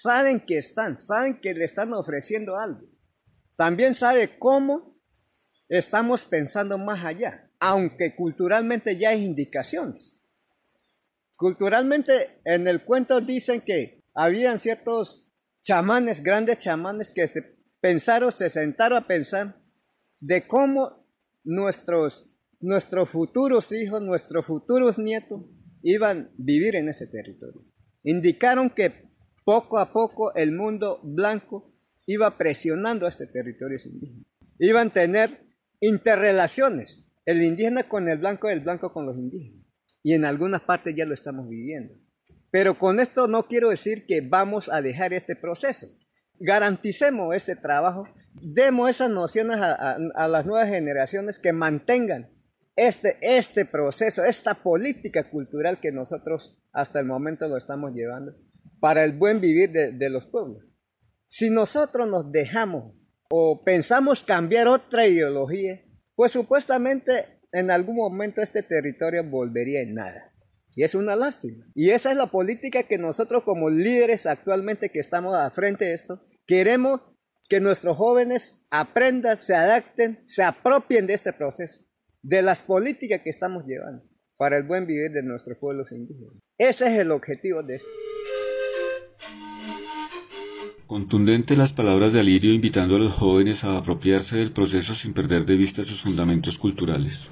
saben 0.00 0.40
que 0.46 0.58
están, 0.58 0.96
saben 0.96 1.38
que 1.40 1.54
le 1.54 1.64
están 1.64 1.92
ofreciendo 1.92 2.58
algo. 2.58 2.86
También 3.56 3.94
sabe 3.94 4.38
cómo 4.38 4.98
estamos 5.68 6.24
pensando 6.24 6.78
más 6.78 7.04
allá 7.04 7.48
aunque 7.64 8.16
culturalmente 8.16 8.96
ya 8.98 9.10
hay 9.10 9.24
indicaciones. 9.24 10.18
Culturalmente 11.36 12.40
en 12.44 12.66
el 12.66 12.82
cuento 12.84 13.20
dicen 13.20 13.60
que 13.60 14.02
habían 14.14 14.58
ciertos 14.58 15.32
chamanes, 15.62 16.24
grandes 16.24 16.58
chamanes, 16.58 17.10
que 17.10 17.28
se 17.28 17.56
pensaron, 17.80 18.32
se 18.32 18.50
sentaron 18.50 18.98
a 18.98 19.06
pensar 19.06 19.46
de 20.22 20.44
cómo 20.48 20.90
nuestros, 21.44 22.34
nuestros 22.58 23.08
futuros 23.08 23.70
hijos, 23.70 24.02
nuestros 24.02 24.44
futuros 24.44 24.98
nietos 24.98 25.42
iban 25.84 26.18
a 26.22 26.30
vivir 26.36 26.74
en 26.74 26.88
ese 26.88 27.06
territorio. 27.06 27.64
Indicaron 28.02 28.70
que 28.70 29.04
poco 29.44 29.78
a 29.78 29.92
poco 29.92 30.34
el 30.34 30.52
mundo 30.52 30.98
blanco 31.02 31.62
iba 32.06 32.36
presionando 32.36 33.06
a 33.06 33.08
este 33.08 33.26
territorio 33.26 33.78
indígena. 33.84 34.26
Iban 34.58 34.88
a 34.88 34.92
tener 34.92 35.40
interrelaciones 35.80 37.12
el 37.24 37.42
indígena 37.42 37.84
con 37.84 38.08
el 38.08 38.18
blanco, 38.18 38.48
el 38.48 38.60
blanco 38.60 38.92
con 38.92 39.06
los 39.06 39.16
indígenas. 39.16 39.64
Y 40.02 40.14
en 40.14 40.24
algunas 40.24 40.62
partes 40.62 40.94
ya 40.96 41.06
lo 41.06 41.14
estamos 41.14 41.48
viviendo. 41.48 41.94
Pero 42.50 42.78
con 42.78 43.00
esto 43.00 43.28
no 43.28 43.44
quiero 43.44 43.70
decir 43.70 44.04
que 44.06 44.20
vamos 44.20 44.68
a 44.68 44.82
dejar 44.82 45.12
este 45.12 45.36
proceso. 45.36 45.86
Garanticemos 46.40 47.34
este 47.34 47.54
trabajo, 47.56 48.08
demos 48.34 48.90
esas 48.90 49.10
nociones 49.10 49.58
a, 49.58 49.96
a 50.14 50.28
las 50.28 50.44
nuevas 50.44 50.68
generaciones 50.68 51.38
que 51.38 51.52
mantengan 51.52 52.30
este, 52.74 53.16
este 53.20 53.64
proceso, 53.64 54.24
esta 54.24 54.54
política 54.54 55.30
cultural 55.30 55.78
que 55.78 55.92
nosotros 55.92 56.58
hasta 56.72 56.98
el 56.98 57.06
momento 57.06 57.46
lo 57.46 57.56
estamos 57.56 57.92
llevando 57.94 58.34
para 58.82 59.04
el 59.04 59.12
buen 59.12 59.40
vivir 59.40 59.70
de, 59.70 60.10
los 60.10 60.26
pueblos. 60.26 60.60
Si 61.28 61.50
nosotros 61.50 62.08
nos 62.08 62.32
dejamos 62.32 63.00
o 63.30 63.62
pensamos 63.62 64.24
cambiar 64.24 64.66
otra 64.66 65.06
ideología, 65.06 65.84
pues 66.16 66.32
supuestamente 66.32 67.38
en 67.52 67.70
algún 67.70 67.94
momento 67.94 68.42
este 68.42 68.64
territorio 68.64 69.22
volvería 69.22 69.82
en 69.82 69.94
nada. 69.94 70.34
Y 70.74 70.82
es 70.82 70.96
una 70.96 71.14
lástima. 71.14 71.64
Y 71.76 71.90
esa 71.90 72.10
es 72.10 72.16
la 72.16 72.26
política 72.26 72.82
que 72.82 72.98
nosotros 72.98 73.44
como 73.44 73.70
líderes 73.70 74.26
actualmente 74.26 74.88
que 74.88 74.98
estamos 74.98 75.36
a 75.36 75.48
frente 75.52 75.84
de 75.84 75.94
esto, 75.94 76.26
queremos 76.44 77.02
que 77.48 77.60
nuestros 77.60 77.96
jóvenes 77.96 78.64
aprendan, 78.72 79.38
se 79.38 79.54
adapten, 79.54 80.18
se 80.26 80.42
apropien 80.42 81.06
de 81.06 81.14
este 81.14 81.32
proceso 81.32 81.84
de 82.20 82.42
las 82.42 82.62
políticas 82.62 83.20
que 83.22 83.30
estamos 83.30 83.64
llevando 83.64 84.02
para 84.36 84.56
el 84.56 84.64
buen 84.64 84.88
vivir 84.88 85.12
de 85.12 85.22
nuestros 85.22 85.56
pueblos 85.58 85.92
indígenas. 85.92 86.42
Ese 86.58 86.86
es 86.86 86.98
el 86.98 87.12
objetivo 87.12 87.62
de 87.62 87.76
esto. 87.76 87.88
Contundente 90.92 91.56
las 91.56 91.72
palabras 91.72 92.12
de 92.12 92.20
Alirio 92.20 92.52
invitando 92.52 92.96
a 92.96 92.98
los 92.98 93.14
jóvenes 93.14 93.64
a 93.64 93.78
apropiarse 93.78 94.36
del 94.36 94.52
proceso 94.52 94.92
sin 94.92 95.14
perder 95.14 95.46
de 95.46 95.56
vista 95.56 95.84
sus 95.84 96.02
fundamentos 96.02 96.58
culturales. 96.58 97.30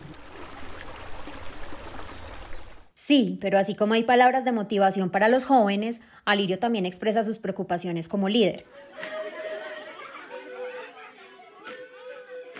Sí, 2.95 3.37
pero 3.39 3.59
así 3.59 3.75
como 3.75 3.93
hay 3.93 4.05
palabras 4.05 4.47
de 4.47 4.53
motivación 4.53 5.11
para 5.11 5.29
los 5.29 5.45
jóvenes, 5.45 6.01
Alirio 6.25 6.59
también 6.59 6.87
expresa 6.87 7.23
sus 7.23 7.37
preocupaciones 7.37 8.09
como 8.09 8.31
líder. 8.31 8.65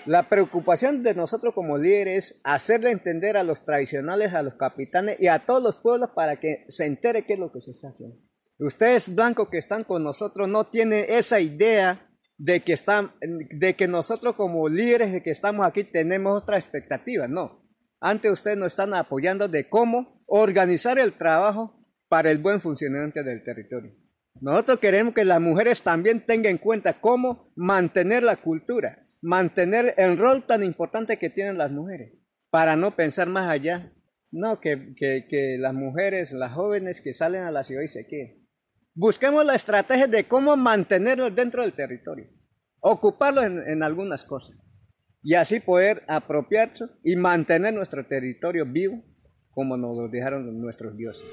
La 0.05 0.25
preocupación 0.25 1.03
de 1.03 1.15
nosotros 1.15 1.55
como 1.55 1.79
líderes 1.79 2.33
es 2.33 2.41
hacerle 2.45 2.91
entender 2.91 3.39
a 3.39 3.43
los 3.43 3.65
tradicionales, 3.65 4.35
a 4.35 4.43
los 4.43 4.57
capitanes 4.57 5.19
y 5.19 5.29
a 5.29 5.39
todos 5.39 5.63
los 5.63 5.77
pueblos 5.77 6.11
para 6.15 6.37
que 6.37 6.67
se 6.69 6.85
entere 6.85 7.25
qué 7.25 7.33
es 7.33 7.39
lo 7.39 7.51
que 7.51 7.63
se 7.63 7.71
está 7.71 7.89
haciendo. 7.89 8.21
Ustedes 8.61 9.15
blancos 9.15 9.49
que 9.49 9.59
están 9.59 9.85
con 9.85 10.03
nosotros 10.03 10.49
no 10.49 10.67
tienen 10.67 11.07
esa 11.09 11.41
idea 11.41 12.07
de 12.37 12.61
que, 12.61 12.75
están, 12.75 13.13
de 13.21 13.75
que 13.75 13.89
nosotros 13.89 14.35
como 14.37 14.69
líderes 14.69 15.13
de 15.13 15.23
que 15.23 15.31
estamos 15.31 15.67
aquí 15.67 15.85
tenemos 15.85 16.43
otra 16.43 16.57
expectativa, 16.57 17.27
no. 17.27 17.67
Antes 18.01 18.33
ustedes 18.33 18.57
nos 18.57 18.73
están 18.73 18.95
apoyando 18.95 19.49
de 19.49 19.69
cómo 19.69 20.23
organizar 20.27 20.99
el 20.99 21.13
trabajo 21.15 21.87
para 22.09 22.31
el 22.31 22.39
buen 22.39 22.61
funcionamiento 22.61 23.23
del 23.23 23.43
territorio. 23.43 23.95
Nosotros 24.41 24.79
queremos 24.79 25.13
que 25.15 25.25
las 25.25 25.41
mujeres 25.41 25.83
también 25.83 26.25
tengan 26.25 26.53
en 26.53 26.59
cuenta 26.59 26.95
cómo 27.01 27.53
mantener 27.57 28.23
la 28.23 28.37
cultura, 28.37 29.03
mantener 29.23 29.95
el 29.97 30.17
rol 30.17 30.45
tan 30.47 30.63
importante 30.63 31.19
que 31.19 31.31
tienen 31.31 31.59
las 31.59 31.73
mujeres, 31.73 32.13
para 32.51 32.77
no 32.77 32.97
pensar 32.97 33.29
más 33.29 33.49
allá. 33.49 33.93
No, 34.33 34.61
que, 34.61 34.95
que, 34.97 35.57
las 35.59 35.75
mujeres, 35.75 36.33
las 36.33 36.53
jóvenes 36.53 37.01
que 37.01 37.13
salen 37.13 37.43
a 37.43 37.51
la 37.51 37.65
ciudad 37.65 37.83
y 37.83 37.89
se 37.89 38.07
queden. 38.07 38.40
Busquemos 39.03 39.47
la 39.47 39.55
estrategia 39.55 40.09
de 40.09 40.25
cómo 40.25 40.59
mantenerlos 40.59 41.35
dentro 41.35 41.63
del 41.63 41.73
territorio, 41.73 42.27
ocuparlos 42.83 43.45
en, 43.45 43.67
en 43.67 43.83
algunas 43.83 44.25
cosas 44.25 44.61
y 45.23 45.37
así 45.37 45.59
poder 45.59 46.03
apropiarse 46.07 46.85
y 47.03 47.17
mantener 47.17 47.73
nuestro 47.73 48.05
territorio 48.05 48.67
vivo 48.67 49.03
como 49.53 49.79
nos 49.79 49.97
lo 49.97 50.09
dejaron 50.09 50.61
nuestros 50.61 50.99
dioses. 50.99 51.27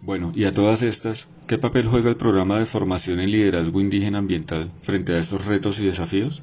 Bueno, 0.00 0.32
y 0.34 0.46
a 0.46 0.54
todas 0.54 0.80
estas, 0.80 1.28
¿qué 1.46 1.58
papel 1.58 1.86
juega 1.86 2.08
el 2.08 2.16
programa 2.16 2.58
de 2.58 2.64
formación 2.64 3.20
en 3.20 3.30
liderazgo 3.30 3.82
indígena 3.82 4.16
ambiental 4.16 4.70
frente 4.80 5.12
a 5.12 5.18
estos 5.18 5.44
retos 5.44 5.78
y 5.80 5.84
desafíos? 5.84 6.42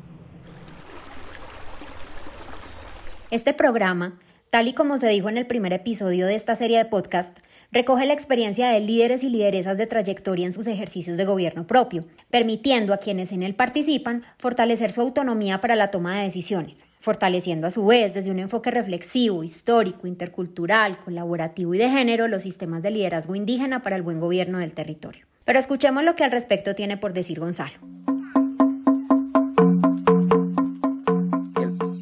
Este 3.32 3.56
programa, 3.56 4.20
tal 4.52 4.68
y 4.68 4.74
como 4.74 4.98
se 4.98 5.08
dijo 5.08 5.30
en 5.30 5.38
el 5.38 5.48
primer 5.48 5.72
episodio 5.72 6.28
de 6.28 6.36
esta 6.36 6.56
serie 6.56 6.78
de 6.78 6.86
podcast, 6.86 7.40
recoge 7.72 8.06
la 8.06 8.14
experiencia 8.14 8.70
de 8.70 8.82
líderes 8.82 9.24
y 9.24 9.30
lideresas 9.30 9.78
de 9.78 9.88
trayectoria 9.88 10.46
en 10.46 10.52
sus 10.52 10.68
ejercicios 10.68 11.16
de 11.16 11.24
gobierno 11.24 11.66
propio, 11.66 12.04
permitiendo 12.30 12.94
a 12.94 12.98
quienes 12.98 13.32
en 13.32 13.44
él 13.44 13.56
participan 13.56 14.24
fortalecer 14.38 14.92
su 14.92 15.00
autonomía 15.00 15.62
para 15.62 15.78
la 15.78 15.90
toma 15.90 16.18
de 16.18 16.26
decisiones, 16.26 16.84
fortaleciendo 17.00 17.66
a 17.66 17.72
su 17.72 17.86
vez 17.86 18.14
desde 18.14 18.30
un 18.30 18.40
enfoque 18.40 18.72
reflexivo, 18.72 19.46
histórico, 19.46 20.06
intercultural, 20.06 20.98
colaborativo 20.98 21.74
y 21.74 21.78
de 21.78 21.90
género 21.90 22.28
los 22.28 22.44
sistemas 22.44 22.82
de 22.82 22.92
liderazgo 22.92 23.36
indígena 23.36 23.82
para 23.84 23.96
el 23.96 24.02
buen 24.02 24.20
gobierno 24.20 24.60
del 24.60 24.74
territorio. 24.74 25.26
Pero 25.46 25.60
escuchemos 25.60 26.04
lo 26.04 26.18
que 26.18 26.26
al 26.26 26.32
respecto 26.32 26.76
tiene 26.76 26.98
por 26.98 27.14
decir 27.14 27.40
Gonzalo. 27.40 27.80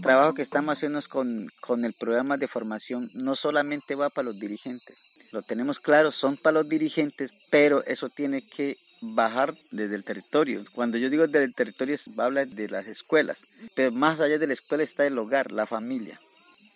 Trabajo 0.09 0.33
que 0.33 0.41
estamos 0.41 0.75
haciendo 0.75 0.99
con, 1.07 1.47
con 1.61 1.85
el 1.85 1.93
programa 1.93 2.35
de 2.35 2.47
formación 2.47 3.07
no 3.13 3.35
solamente 3.35 3.93
va 3.93 4.09
para 4.09 4.25
los 4.25 4.39
dirigentes, 4.39 5.29
lo 5.31 5.43
tenemos 5.43 5.79
claro, 5.79 6.11
son 6.11 6.35
para 6.35 6.55
los 6.55 6.67
dirigentes, 6.67 7.31
pero 7.51 7.83
eso 7.85 8.09
tiene 8.09 8.41
que 8.41 8.75
bajar 9.01 9.53
desde 9.69 9.93
el 9.93 10.03
territorio. 10.03 10.65
Cuando 10.73 10.97
yo 10.97 11.11
digo 11.11 11.27
desde 11.27 11.43
el 11.43 11.53
territorio, 11.53 11.95
habla 12.17 12.45
de 12.47 12.69
las 12.69 12.87
escuelas, 12.87 13.37
pero 13.75 13.91
más 13.91 14.19
allá 14.19 14.39
de 14.39 14.47
la 14.47 14.53
escuela 14.53 14.81
está 14.81 15.05
el 15.05 15.15
hogar, 15.15 15.51
la 15.51 15.67
familia. 15.67 16.19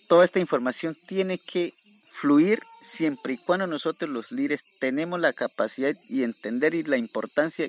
Toda 0.08 0.26
esta 0.26 0.39
información 0.39 0.96
tiene 1.08 1.39
que 1.39 1.74
fluir 2.12 2.62
siempre 2.84 3.34
y 3.34 3.38
cuando 3.38 3.65
nosotros 3.65 4.12
los 4.12 4.32
líderes 4.32 4.63
tenemos 4.80 5.19
la 5.19 5.34
capacidad 5.34 5.96
y 6.08 6.22
entender 6.22 6.76
y 6.76 6.84
la 6.84 6.98
importancia 6.98 7.67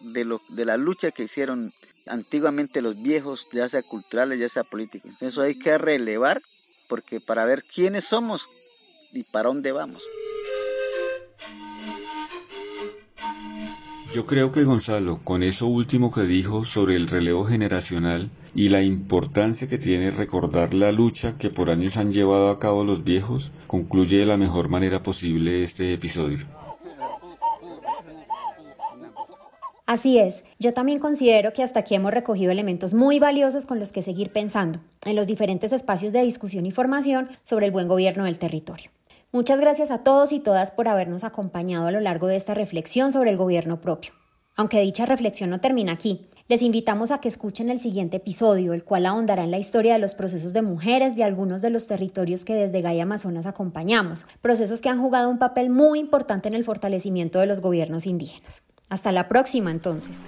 de, 0.00 0.24
lo, 0.26 0.42
de 0.50 0.66
la 0.66 0.76
lucha 0.76 1.10
que 1.10 1.22
hicieron 1.22 1.72
antiguamente 2.08 2.82
los 2.82 3.02
viejos, 3.02 3.48
ya 3.52 3.68
sea 3.68 3.82
culturales, 3.82 4.38
ya 4.38 4.48
sea 4.48 4.64
políticos. 4.64 5.22
Eso 5.22 5.42
hay 5.42 5.58
que 5.58 5.78
relevar 5.78 6.40
porque 6.88 7.20
para 7.20 7.44
ver 7.44 7.62
quiénes 7.62 8.04
somos 8.04 8.42
y 9.12 9.22
para 9.24 9.48
dónde 9.48 9.72
vamos. 9.72 10.02
Yo 14.16 14.24
creo 14.24 14.50
que 14.50 14.64
Gonzalo, 14.64 15.20
con 15.24 15.42
eso 15.42 15.66
último 15.66 16.10
que 16.10 16.22
dijo 16.22 16.64
sobre 16.64 16.96
el 16.96 17.06
relevo 17.06 17.44
generacional 17.44 18.30
y 18.54 18.70
la 18.70 18.82
importancia 18.82 19.68
que 19.68 19.76
tiene 19.76 20.10
recordar 20.10 20.72
la 20.72 20.90
lucha 20.90 21.36
que 21.36 21.50
por 21.50 21.68
años 21.68 21.98
han 21.98 22.12
llevado 22.12 22.48
a 22.48 22.58
cabo 22.58 22.82
los 22.82 23.04
viejos, 23.04 23.52
concluye 23.66 24.16
de 24.16 24.24
la 24.24 24.38
mejor 24.38 24.70
manera 24.70 25.02
posible 25.02 25.60
este 25.60 25.92
episodio. 25.92 26.38
Así 29.86 30.18
es, 30.18 30.42
yo 30.58 30.74
también 30.74 30.98
considero 30.98 31.52
que 31.52 31.62
hasta 31.62 31.78
aquí 31.78 31.94
hemos 31.94 32.12
recogido 32.12 32.50
elementos 32.50 32.92
muy 32.92 33.20
valiosos 33.20 33.66
con 33.66 33.78
los 33.78 33.92
que 33.92 34.02
seguir 34.02 34.32
pensando 34.32 34.80
en 35.04 35.14
los 35.14 35.28
diferentes 35.28 35.72
espacios 35.72 36.12
de 36.12 36.22
discusión 36.22 36.66
y 36.66 36.72
formación 36.72 37.28
sobre 37.44 37.66
el 37.66 37.72
buen 37.72 37.86
gobierno 37.86 38.24
del 38.24 38.36
territorio. 38.36 38.90
Muchas 39.30 39.60
gracias 39.60 39.92
a 39.92 40.02
todos 40.02 40.32
y 40.32 40.40
todas 40.40 40.72
por 40.72 40.88
habernos 40.88 41.22
acompañado 41.22 41.86
a 41.86 41.92
lo 41.92 42.00
largo 42.00 42.26
de 42.26 42.34
esta 42.34 42.52
reflexión 42.52 43.12
sobre 43.12 43.30
el 43.30 43.36
gobierno 43.36 43.80
propio. 43.80 44.10
Aunque 44.56 44.80
dicha 44.80 45.06
reflexión 45.06 45.50
no 45.50 45.60
termina 45.60 45.92
aquí, 45.92 46.30
les 46.48 46.62
invitamos 46.62 47.12
a 47.12 47.20
que 47.20 47.28
escuchen 47.28 47.70
el 47.70 47.78
siguiente 47.78 48.16
episodio, 48.16 48.72
el 48.72 48.82
cual 48.82 49.06
ahondará 49.06 49.44
en 49.44 49.52
la 49.52 49.58
historia 49.58 49.92
de 49.92 49.98
los 50.00 50.16
procesos 50.16 50.52
de 50.52 50.62
mujeres 50.62 51.14
de 51.14 51.22
algunos 51.22 51.62
de 51.62 51.70
los 51.70 51.86
territorios 51.86 52.44
que 52.44 52.54
desde 52.54 52.82
Gaia 52.82 53.04
Amazonas 53.04 53.46
acompañamos, 53.46 54.26
procesos 54.42 54.80
que 54.80 54.88
han 54.88 55.00
jugado 55.00 55.30
un 55.30 55.38
papel 55.38 55.70
muy 55.70 56.00
importante 56.00 56.48
en 56.48 56.54
el 56.54 56.64
fortalecimiento 56.64 57.38
de 57.38 57.46
los 57.46 57.60
gobiernos 57.60 58.06
indígenas. 58.06 58.62
Hasta 58.88 59.10
la 59.12 59.28
próxima 59.28 59.70
entonces. 59.70 60.22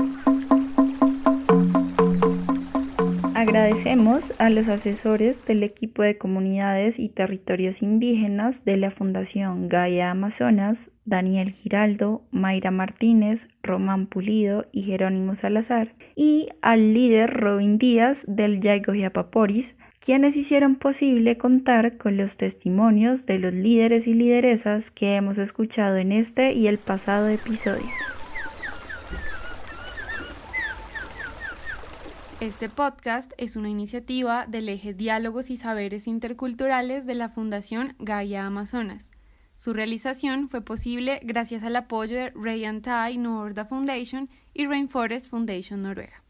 Agradecemos 3.35 4.35
a 4.39 4.51
los 4.51 4.69
asesores 4.69 5.45
del 5.47 5.63
equipo 5.63 6.03
de 6.03 6.19
comunidades 6.19 6.99
y 6.99 7.09
territorios 7.09 7.83
indígenas 7.83 8.65
de 8.65 8.77
la 8.77 8.91
Fundación 8.91 9.69
Gaia 9.69 10.11
Amazonas, 10.11 10.91
Daniel 11.05 11.53
Giraldo, 11.53 12.27
Mayra 12.33 12.73
Martínez, 12.73 13.49
Román 13.63 14.07
Pulido 14.07 14.67
y 14.73 14.83
Jerónimo 14.83 15.37
Salazar, 15.37 15.95
y 16.17 16.49
al 16.63 16.95
líder 16.95 17.33
Robin 17.33 17.79
Díaz 17.79 18.25
del 18.27 18.61
Yaigo 18.61 18.93
Yapaporis, 18.93 19.77
quienes 20.01 20.37
hicieron 20.37 20.75
posible 20.75 21.39
contar 21.39 21.97
con 21.97 22.17
los 22.17 22.37
testimonios 22.37 23.25
de 23.25 23.39
los 23.39 23.55
líderes 23.55 24.09
y 24.09 24.15
lideresas 24.15 24.91
que 24.91 25.15
hemos 25.15 25.39
escuchado 25.39 25.97
en 25.97 26.11
este 26.11 26.55
y 26.55 26.67
el 26.67 26.79
pasado 26.79 27.29
episodio. 27.29 27.87
Este 32.41 32.69
podcast 32.69 33.33
es 33.37 33.57
una 33.57 33.69
iniciativa 33.69 34.47
del 34.47 34.69
eje 34.69 34.95
Diálogos 34.95 35.51
y 35.51 35.57
Saberes 35.57 36.07
Interculturales 36.07 37.05
de 37.05 37.17
la 37.17 37.31
Fundación 37.31 37.97
Gaia 37.99 38.47
Amazonas. 38.47 39.11
Su 39.57 39.73
realización 39.73 40.49
fue 40.49 40.61
posible 40.61 41.19
gracias 41.25 41.65
al 41.65 41.75
apoyo 41.75 42.17
de 42.17 42.31
Ray 42.37 42.65
and 42.65 42.83
Tai 42.83 43.19
Norda 43.19 43.65
Foundation 43.65 44.31
y 44.55 44.67
Rainforest 44.67 45.27
Foundation 45.29 45.83
Noruega. 45.83 46.23